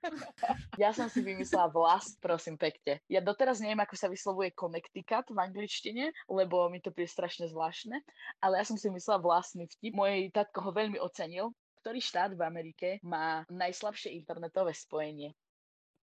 ja 0.82 0.90
som 0.96 1.12
si 1.12 1.20
vymyslela 1.20 1.68
vlast, 1.68 2.16
prosím 2.24 2.56
pekne. 2.56 3.04
Ja 3.06 3.20
doteraz 3.20 3.60
neviem, 3.60 3.80
ako 3.80 3.94
sa 3.96 4.08
vyslovuje 4.08 4.56
Connecticut 4.56 5.28
v 5.28 5.38
angličtine, 5.38 6.12
lebo 6.28 6.68
mi 6.72 6.80
to 6.80 6.88
príde 6.92 7.12
strašne 7.12 7.48
zvláštne, 7.48 8.00
ale 8.40 8.60
ja 8.60 8.64
som 8.64 8.80
si 8.80 8.88
myslela 8.88 9.20
vlastný 9.20 9.68
vtip. 9.68 9.92
Môj 9.92 10.32
tatko 10.32 10.64
ho 10.64 10.70
veľmi 10.72 10.96
ocenil. 11.00 11.49
Ktorý 11.80 11.96
štát 12.04 12.36
v 12.36 12.44
Amerike 12.44 12.88
má 13.00 13.48
najslabšie 13.48 14.12
internetové 14.12 14.76
spojenie? 14.76 15.32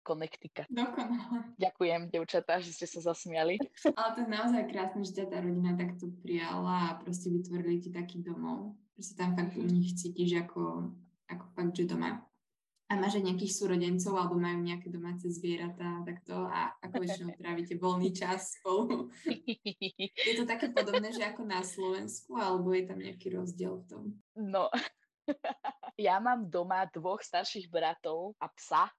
Connecticut. 0.01 0.65
Dokonale. 0.71 1.53
Ďakujem, 1.59 2.09
devčatá, 2.09 2.63
že 2.63 2.73
ste 2.73 2.87
sa 2.87 3.13
zasmiali. 3.13 3.59
Ale 3.99 4.11
to 4.15 4.21
je 4.25 4.31
naozaj 4.31 4.63
krásne, 4.71 5.03
že 5.03 5.19
ťa 5.19 5.27
tá 5.35 5.43
rodina 5.43 5.75
takto 5.75 6.09
prijala 6.23 6.95
a 6.95 6.97
proste 7.03 7.29
vytvorili 7.29 7.83
ti 7.83 7.91
taký 7.91 8.23
domov. 8.23 8.79
Proste 8.95 9.19
tam 9.19 9.35
fakt 9.35 9.59
u 9.59 9.67
nich 9.67 9.99
cítiš 9.99 10.47
ako, 10.47 10.95
ako 11.29 11.45
fakt, 11.53 11.75
že 11.75 11.91
doma. 11.91 12.23
A 12.87 12.95
máš 12.95 13.19
aj 13.19 13.27
nejakých 13.27 13.53
súrodencov 13.59 14.15
alebo 14.15 14.39
majú 14.39 14.63
nejaké 14.63 14.95
domáce 14.95 15.27
zvieratá 15.27 16.07
takto 16.07 16.47
a 16.47 16.71
ako 16.87 17.03
väčšinou 17.03 17.35
trávite 17.35 17.75
voľný 17.75 18.15
čas 18.15 18.63
spolu. 18.63 19.11
je 20.31 20.35
to 20.39 20.47
také 20.47 20.71
podobné, 20.71 21.11
že 21.11 21.27
ako 21.27 21.43
na 21.43 21.67
Slovensku 21.67 22.39
alebo 22.39 22.71
je 22.71 22.87
tam 22.87 23.03
nejaký 23.03 23.35
rozdiel 23.35 23.83
v 23.83 23.85
tom? 23.91 24.03
No, 24.39 24.71
ja 26.07 26.17
mám 26.23 26.47
doma 26.47 26.87
dvoch 26.91 27.23
starších 27.23 27.71
bratov 27.71 28.35
a 28.41 28.47
psa. 28.55 28.91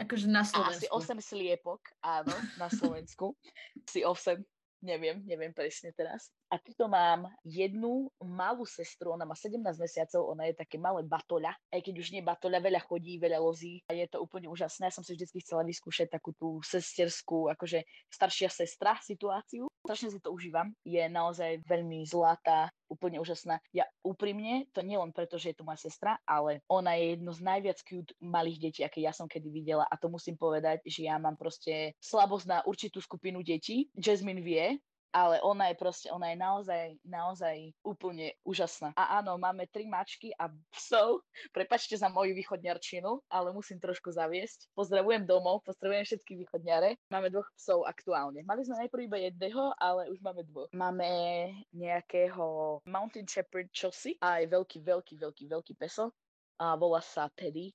Akože 0.00 0.26
na 0.32 0.40
A 0.40 0.48
Slovensku. 0.48 0.80
asi 0.80 0.86
8 0.88 1.20
sliepok, 1.20 1.80
áno, 2.00 2.32
na 2.56 2.72
Slovensku. 2.72 3.36
asi 3.88 4.00
8 4.06 4.40
neviem, 4.80 5.20
neviem 5.28 5.52
presne 5.52 5.92
teraz. 5.92 6.32
A 6.48 6.56
tuto 6.56 6.88
mám 6.88 7.28
jednu 7.44 8.08
malú 8.18 8.64
sestru, 8.64 9.12
ona 9.12 9.28
má 9.28 9.36
17 9.36 9.60
mesiacov, 9.76 10.32
ona 10.32 10.48
je 10.48 10.56
také 10.56 10.80
malé 10.80 11.04
batoľa, 11.04 11.54
aj 11.70 11.80
keď 11.84 11.94
už 12.00 12.08
nie 12.16 12.24
batoľa, 12.24 12.64
veľa 12.64 12.80
chodí, 12.82 13.20
veľa 13.20 13.38
lozí 13.38 13.84
a 13.86 13.94
je 13.94 14.08
to 14.08 14.18
úplne 14.18 14.48
úžasné. 14.48 14.88
Ja 14.88 14.96
som 14.96 15.04
si 15.04 15.14
vždy 15.14 15.30
chcela 15.44 15.62
vyskúšať 15.62 16.10
takú 16.10 16.32
tú 16.34 16.58
sesterskú, 16.64 17.52
akože 17.52 17.84
staršia 18.10 18.48
sestra 18.50 18.98
situáciu. 18.98 19.69
Strašne 19.84 20.12
si 20.12 20.20
to 20.20 20.30
užívam. 20.32 20.72
Je 20.84 21.00
naozaj 21.08 21.64
veľmi 21.64 22.04
zlatá, 22.04 22.68
úplne 22.90 23.22
úžasná. 23.22 23.62
Ja 23.70 23.86
úprimne, 24.02 24.66
to 24.74 24.82
nie 24.82 24.98
len 24.98 25.14
preto, 25.14 25.38
že 25.38 25.54
je 25.54 25.56
to 25.62 25.66
moja 25.66 25.78
sestra, 25.78 26.18
ale 26.26 26.60
ona 26.66 26.98
je 26.98 27.16
jedno 27.16 27.30
z 27.30 27.40
najviac 27.40 27.78
cute 27.86 28.12
malých 28.18 28.58
detí, 28.58 28.80
aké 28.82 29.00
ja 29.00 29.14
som 29.14 29.30
kedy 29.30 29.48
videla 29.48 29.86
a 29.86 29.94
to 29.94 30.10
musím 30.10 30.34
povedať, 30.34 30.82
že 30.84 31.06
ja 31.06 31.16
mám 31.16 31.38
proste 31.38 31.94
slabosť 32.02 32.46
na 32.50 32.58
určitú 32.66 32.98
skupinu 32.98 33.40
detí. 33.46 33.88
Jasmine 33.94 34.42
vie, 34.42 34.76
ale 35.10 35.42
ona 35.42 35.70
je 35.70 35.76
proste, 35.78 36.08
ona 36.10 36.30
je 36.30 36.38
naozaj, 36.38 36.86
naozaj 37.02 37.56
úplne 37.82 38.34
úžasná. 38.46 38.94
A 38.94 39.22
áno, 39.22 39.36
máme 39.36 39.66
tri 39.70 39.86
mačky 39.86 40.30
a 40.38 40.50
psov. 40.74 41.22
Prepačte 41.50 41.98
za 41.98 42.06
moju 42.08 42.34
východňarčinu, 42.34 43.26
ale 43.30 43.50
musím 43.50 43.82
trošku 43.82 44.14
zaviesť. 44.14 44.70
Pozdravujem 44.74 45.26
domov, 45.26 45.66
pozdravujem 45.66 46.06
všetky 46.06 46.32
východňare. 46.46 46.96
Máme 47.10 47.30
dvoch 47.30 47.50
psov 47.58 47.86
aktuálne. 47.86 48.46
Mali 48.46 48.62
sme 48.62 48.86
najprv 48.86 49.02
iba 49.06 49.18
jedného, 49.18 49.74
ale 49.78 50.10
už 50.10 50.18
máme 50.22 50.46
dvoch. 50.46 50.70
Máme 50.70 51.08
nejakého 51.74 52.78
Mountain 52.86 53.26
Shepherd 53.26 53.70
čosi 53.74 54.14
a 54.22 54.42
je 54.42 54.46
veľký, 54.50 54.78
veľký, 54.82 55.14
veľký, 55.18 55.44
veľký 55.50 55.74
peso. 55.74 56.14
A 56.60 56.76
volá 56.76 57.00
sa 57.00 57.32
Teddy 57.32 57.72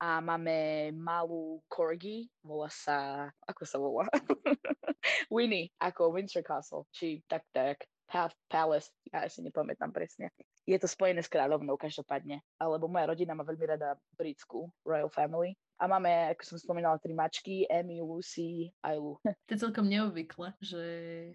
a 0.00 0.24
máme 0.24 0.88
malú 0.96 1.60
corgi, 1.68 2.32
volá 2.40 2.72
sa, 2.72 3.28
ako 3.44 3.62
sa 3.68 3.76
volá? 3.76 4.08
Winnie, 5.34 5.68
ako 5.76 6.16
Windsor 6.16 6.40
Castle, 6.40 6.88
či 6.88 7.20
tak 7.28 7.44
tak, 7.52 7.84
Half 8.10 8.34
Palace, 8.50 8.90
ja 9.12 9.28
si 9.30 9.44
nepamätám 9.44 9.94
presne. 9.94 10.34
Je 10.66 10.74
to 10.80 10.90
spojené 10.90 11.22
s 11.22 11.30
kráľovnou 11.30 11.78
každopádne, 11.78 12.42
alebo 12.58 12.90
moja 12.90 13.12
rodina 13.12 13.36
má 13.36 13.46
veľmi 13.46 13.76
rada 13.76 13.94
britskú 14.18 14.66
Royal 14.82 15.12
Family. 15.12 15.54
A 15.80 15.88
máme, 15.88 16.10
ako 16.36 16.42
som 16.44 16.56
spomínala, 16.60 17.00
tri 17.00 17.16
mačky, 17.16 17.64
Emmy, 17.70 18.04
Lucy 18.04 18.68
a 18.84 18.98
Lu. 18.98 19.16
To 19.48 19.50
je 19.56 19.62
celkom 19.62 19.88
neobvykle, 19.88 20.52
že 20.60 20.82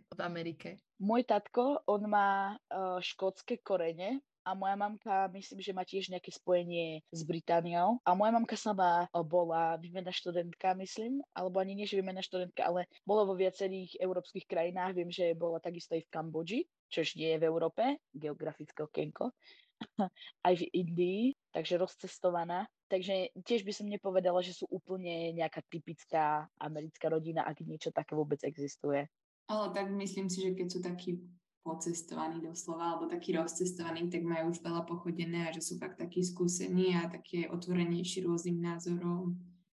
v 0.06 0.20
Amerike. 0.22 0.78
Môj 1.02 1.26
tatko, 1.26 1.82
on 1.90 2.06
má 2.06 2.54
uh, 2.54 3.02
škótske 3.02 3.64
korene, 3.66 4.22
a 4.46 4.54
moja 4.54 4.78
mamka 4.78 5.26
myslím, 5.34 5.60
že 5.60 5.74
má 5.74 5.82
tiež 5.82 6.14
nejaké 6.14 6.30
spojenie 6.30 7.02
s 7.10 7.26
Britániou. 7.26 7.98
A 8.06 8.14
moja 8.14 8.30
mamka 8.30 8.54
sama 8.54 9.10
bola 9.12 9.74
výmena 9.82 10.14
študentka, 10.14 10.78
myslím, 10.78 11.26
alebo 11.34 11.58
ani 11.58 11.74
nie, 11.74 11.90
že 11.90 11.98
výmena 11.98 12.22
študentka, 12.22 12.62
ale 12.62 12.86
bola 13.02 13.26
vo 13.26 13.34
viacerých 13.34 13.98
európskych 13.98 14.46
krajinách. 14.46 14.94
Viem, 14.94 15.10
že 15.10 15.34
bola 15.34 15.58
takisto 15.58 15.98
aj 15.98 16.06
v 16.06 16.12
Kambodži, 16.14 16.60
čož 16.94 17.18
nie 17.18 17.34
je 17.34 17.42
v 17.42 17.48
Európe, 17.50 17.84
geografické 18.14 18.86
okienko, 18.86 19.34
aj 20.48 20.54
v 20.62 20.64
Indii, 20.78 21.24
takže 21.50 21.82
rozcestovaná. 21.82 22.70
Takže 22.86 23.34
tiež 23.42 23.66
by 23.66 23.74
som 23.74 23.90
nepovedala, 23.90 24.46
že 24.46 24.54
sú 24.54 24.70
úplne 24.70 25.34
nejaká 25.34 25.66
typická 25.66 26.46
americká 26.62 27.10
rodina, 27.10 27.42
ak 27.50 27.66
niečo 27.66 27.90
také 27.90 28.14
vôbec 28.14 28.38
existuje. 28.46 29.10
Ale 29.50 29.66
tak 29.74 29.90
myslím 29.90 30.30
si, 30.30 30.46
že 30.46 30.54
keď 30.54 30.68
sú 30.70 30.80
takí 30.86 31.18
pocestovaní 31.66 32.46
doslova, 32.46 32.94
alebo 32.94 33.10
takí 33.10 33.34
rozcestovaní, 33.34 34.06
tak 34.14 34.22
majú 34.22 34.54
už 34.54 34.62
veľa 34.62 34.86
pochodené 34.86 35.50
a 35.50 35.54
že 35.58 35.66
sú 35.66 35.82
fakt 35.82 35.98
takí 35.98 36.22
skúsení 36.22 36.94
a 36.94 37.10
také 37.10 37.50
otvorenejší 37.50 38.22
rôznym 38.22 38.62
názorom. 38.62 39.34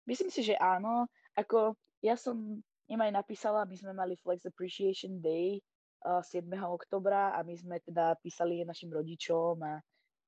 Myslím 0.10 0.34
si, 0.34 0.42
že 0.42 0.58
áno. 0.58 1.06
Ako 1.38 1.78
ja 2.02 2.18
som 2.18 2.58
im 2.90 3.00
aj 3.02 3.12
napísala, 3.14 3.70
my 3.70 3.78
sme 3.78 3.94
mali 3.94 4.18
Flex 4.18 4.50
Appreciation 4.50 5.22
Day 5.22 5.62
uh, 6.10 6.26
7. 6.26 6.50
oktobra 6.66 7.38
a 7.38 7.46
my 7.46 7.54
sme 7.54 7.78
teda 7.86 8.18
písali 8.18 8.66
našim 8.66 8.90
rodičom 8.90 9.62
a, 9.62 9.78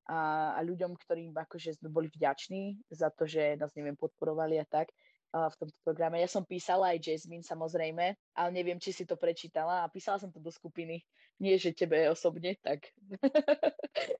a, 0.06 0.18
a 0.54 0.60
ľuďom, 0.62 0.94
ktorým 0.94 1.34
akože 1.34 1.82
sme 1.82 1.90
boli 1.90 2.06
vďační 2.06 2.86
za 2.94 3.10
to, 3.10 3.26
že 3.26 3.58
nás 3.58 3.74
neviem 3.74 3.98
podporovali 3.98 4.62
a 4.62 4.66
tak 4.66 4.94
v 5.32 5.54
tomto 5.60 5.78
programe. 5.84 6.20
Ja 6.20 6.28
som 6.30 6.44
písala 6.44 6.96
aj 6.96 7.04
Jasmine 7.04 7.44
samozrejme, 7.44 8.16
ale 8.16 8.50
neviem, 8.52 8.80
či 8.80 8.96
si 8.96 9.04
to 9.04 9.14
prečítala 9.20 9.84
a 9.84 9.90
písala 9.92 10.16
som 10.16 10.32
to 10.32 10.40
do 10.40 10.48
skupiny. 10.48 11.04
Nie, 11.38 11.60
že 11.60 11.76
tebe 11.76 12.08
osobne, 12.10 12.56
tak. 12.64 12.88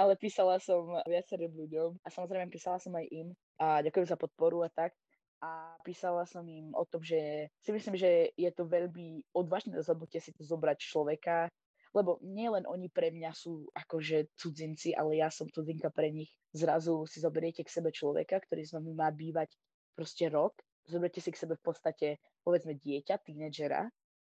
ale 0.00 0.18
písala 0.18 0.58
som 0.58 0.88
viacerým 1.06 1.52
ľuďom 1.54 2.02
a 2.02 2.08
samozrejme 2.08 2.50
písala 2.50 2.82
som 2.82 2.94
aj 2.96 3.06
im 3.12 3.28
a 3.60 3.84
ďakujem 3.84 4.08
za 4.08 4.16
podporu 4.18 4.64
a 4.66 4.70
tak. 4.72 4.96
A 5.42 5.74
písala 5.82 6.22
som 6.22 6.46
im 6.46 6.70
o 6.70 6.86
tom, 6.86 7.02
že 7.02 7.50
si 7.58 7.74
myslím, 7.74 7.98
že 7.98 8.30
je 8.38 8.50
to 8.54 8.62
veľmi 8.62 9.26
odvážne 9.34 9.74
rozhodnutie 9.74 10.22
si 10.22 10.30
to 10.30 10.46
zobrať 10.46 10.78
človeka, 10.78 11.50
lebo 11.92 12.22
nielen 12.22 12.62
oni 12.64 12.86
pre 12.88 13.10
mňa 13.10 13.34
sú 13.34 13.66
akože 13.74 14.32
cudzinci, 14.38 14.94
ale 14.94 15.18
ja 15.18 15.28
som 15.28 15.50
cudzinka 15.50 15.90
pre 15.90 16.14
nich. 16.14 16.30
Zrazu 16.54 17.04
si 17.10 17.18
zoberiete 17.20 17.66
k 17.66 17.74
sebe 17.74 17.90
človeka, 17.90 18.38
ktorý 18.38 18.62
s 18.64 18.72
vami 18.72 18.94
má 18.94 19.10
bývať 19.10 19.52
proste 19.94 20.28
rok, 20.28 20.56
zoberte 20.88 21.20
si 21.22 21.30
k 21.30 21.40
sebe 21.40 21.54
v 21.56 21.64
podstate, 21.64 22.06
povedzme, 22.42 22.74
dieťa, 22.74 23.22
tínedžera, 23.22 23.86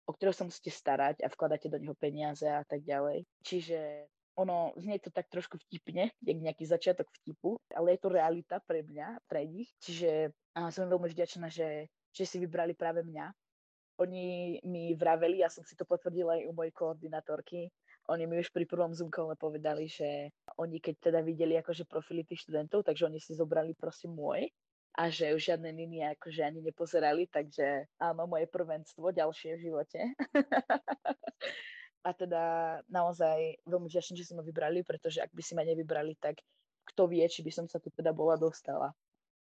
o 0.07 0.11
ktorého 0.15 0.35
sa 0.35 0.47
musíte 0.47 0.71
starať 0.71 1.19
a 1.21 1.27
vkladáte 1.27 1.67
do 1.67 1.77
neho 1.77 1.95
peniaze 1.97 2.47
a 2.47 2.63
tak 2.63 2.87
ďalej. 2.87 3.27
Čiže 3.43 4.07
ono 4.37 4.71
znie 4.77 5.01
to 5.01 5.09
tak 5.09 5.27
trošku 5.27 5.57
vtipne, 5.67 6.13
jak 6.21 6.37
nejaký 6.37 6.63
začiatok 6.63 7.09
vtipu, 7.19 7.57
ale 7.73 7.97
je 7.97 7.99
to 7.99 8.13
realita 8.13 8.61
pre 8.63 8.85
mňa, 8.85 9.19
pre 9.25 9.43
nich. 9.49 9.73
Čiže 9.81 10.31
a 10.53 10.69
som 10.69 10.87
veľmi 10.87 11.09
vďačná, 11.09 11.49
že, 11.49 11.89
že 12.13 12.23
si 12.23 12.37
vybrali 12.37 12.77
práve 12.77 13.01
mňa. 13.01 13.33
Oni 13.97 14.57
mi 14.61 14.93
vraveli, 14.93 15.41
ja 15.41 15.49
som 15.49 15.65
si 15.65 15.73
to 15.73 15.81
potvrdila 15.89 16.37
aj 16.37 16.45
u 16.45 16.53
mojej 16.53 16.69
koordinátorky, 16.69 17.73
oni 18.07 18.23
mi 18.29 18.39
už 18.39 18.53
pri 18.53 18.63
prvom 18.63 18.93
Zoom 18.95 19.11
povedali, 19.35 19.89
že 19.89 20.31
oni 20.61 20.79
keď 20.79 21.11
teda 21.11 21.19
videli 21.25 21.59
akože 21.59 21.83
profily 21.89 22.23
tých 22.23 22.45
študentov, 22.45 22.85
takže 22.87 23.09
oni 23.09 23.19
si 23.19 23.35
zobrali 23.35 23.75
prosím 23.75 24.15
môj 24.15 24.47
a 24.97 25.13
že 25.13 25.37
už 25.37 25.53
žiadne 25.53 25.69
niny 25.69 26.01
akože 26.17 26.41
ani 26.41 26.65
nepozerali, 26.65 27.29
takže 27.29 27.85
áno, 28.01 28.25
moje 28.25 28.49
prvenstvo 28.49 29.13
ďalšie 29.13 29.61
v 29.61 29.63
živote. 29.69 29.99
a 32.07 32.09
teda 32.17 32.43
naozaj 32.89 33.61
veľmi 33.69 33.85
vďačný, 33.85 34.17
že 34.17 34.25
si 34.25 34.33
ma 34.33 34.41
vybrali, 34.41 34.81
pretože 34.81 35.21
ak 35.21 35.29
by 35.29 35.41
si 35.45 35.53
ma 35.53 35.61
nevybrali, 35.61 36.17
tak 36.17 36.41
kto 36.89 37.05
vie, 37.13 37.21
či 37.29 37.45
by 37.45 37.51
som 37.53 37.65
sa 37.69 37.77
tu 37.77 37.93
teda 37.93 38.09
bola 38.09 38.41
dostala. 38.41 38.89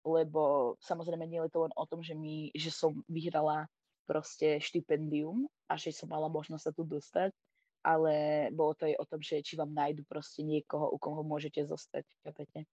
Lebo 0.07 0.75
samozrejme 0.79 1.27
nie 1.27 1.43
je 1.43 1.53
to 1.53 1.67
len 1.67 1.75
o 1.75 1.85
tom, 1.85 1.99
že, 2.01 2.15
mi, 2.15 2.55
že 2.55 2.71
som 2.71 3.03
vyhrala 3.11 3.67
proste 4.07 4.63
štipendium 4.63 5.51
a 5.67 5.75
že 5.75 5.91
som 5.91 6.07
mala 6.07 6.31
možnosť 6.31 6.63
sa 6.63 6.73
tu 6.73 6.87
dostať, 6.87 7.35
ale 7.83 8.47
bolo 8.55 8.77
to 8.79 8.87
aj 8.87 8.95
o 9.03 9.05
tom, 9.09 9.21
že 9.21 9.43
či 9.43 9.59
vám 9.59 9.75
nájdu 9.75 10.07
proste 10.07 10.47
niekoho, 10.47 10.95
u 10.95 10.97
koho 10.97 11.27
môžete 11.27 11.67
zostať, 11.67 12.07
chápete? 12.23 12.71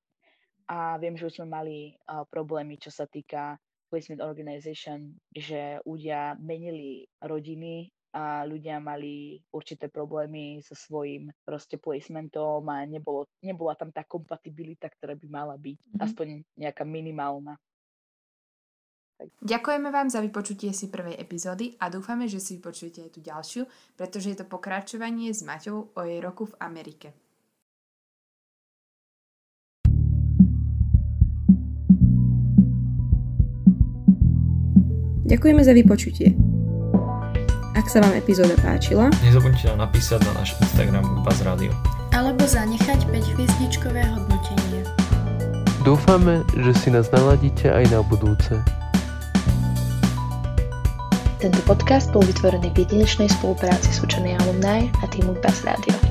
A 0.67 0.99
viem, 0.99 1.15
že 1.15 1.31
už 1.31 1.41
sme 1.41 1.47
mali 1.47 1.95
uh, 2.11 2.27
problémy, 2.27 2.75
čo 2.75 2.91
sa 2.91 3.07
týka 3.07 3.55
placement 3.87 4.19
organization, 4.19 5.15
že 5.31 5.79
ľudia 5.87 6.35
menili 6.37 7.07
rodiny 7.23 7.87
a 8.11 8.43
ľudia 8.43 8.79
mali 8.83 9.39
určité 9.51 9.87
problémy 9.87 10.59
so 10.63 10.75
svojím 10.75 11.31
proste 11.43 11.79
placementom 11.79 12.63
a 12.67 12.83
nebolo, 12.83 13.27
nebola 13.43 13.75
tam 13.79 13.91
tá 13.91 14.03
kompatibilita, 14.03 14.91
ktorá 14.91 15.15
by 15.15 15.27
mala 15.27 15.55
byť, 15.55 15.77
mm-hmm. 15.77 16.03
aspoň 16.03 16.27
nejaká 16.59 16.83
minimálna. 16.83 17.55
Ďakujeme 19.41 19.89
vám 19.89 20.13
za 20.13 20.21
vypočutie 20.21 20.69
si 20.77 20.93
prvej 20.93 21.17
epizódy 21.17 21.73
a 21.81 21.89
dúfame, 21.89 22.29
že 22.29 22.37
si 22.37 22.61
vypočujete 22.61 23.01
aj 23.01 23.11
tú 23.17 23.19
ďalšiu, 23.25 23.63
pretože 23.97 24.29
je 24.29 24.37
to 24.37 24.45
pokračovanie 24.45 25.33
s 25.33 25.41
Maťou 25.41 25.89
o 25.97 26.01
jej 26.05 26.21
roku 26.21 26.45
v 26.45 26.57
Amerike. 26.61 27.26
Ďakujeme 35.27 35.59
za 35.59 35.75
vypočutie. 35.75 36.31
Ak 37.75 37.91
sa 37.91 37.99
vám 37.99 38.15
epizóda 38.15 38.55
páčila, 38.63 39.11
nezabudnite 39.19 39.67
nám 39.75 39.91
napísať 39.91 40.23
na 40.23 40.39
náš 40.39 40.55
Instagram 40.63 41.03
Buzz 41.27 41.43
Radio. 41.43 41.75
Alebo 42.15 42.47
zanechať 42.47 43.11
5 43.11 43.35
hviezdičkové 43.35 44.07
hodnotenie. 44.07 44.87
Dúfame, 45.83 46.47
že 46.55 46.71
si 46.79 46.87
nás 46.95 47.11
naladíte 47.11 47.67
aj 47.67 47.91
na 47.91 47.99
budúce. 48.07 48.55
Tento 51.43 51.61
podcast 51.67 52.07
bol 52.15 52.23
vytvorený 52.23 52.71
v 52.71 52.87
jedinečnej 52.87 53.27
spolupráci 53.27 53.93
s 53.93 53.99
učenej 53.99 54.39
alumni 54.41 54.87
a 55.03 55.05
týmu 55.11 55.35
Buzz 55.43 55.61
Radio. 55.67 56.06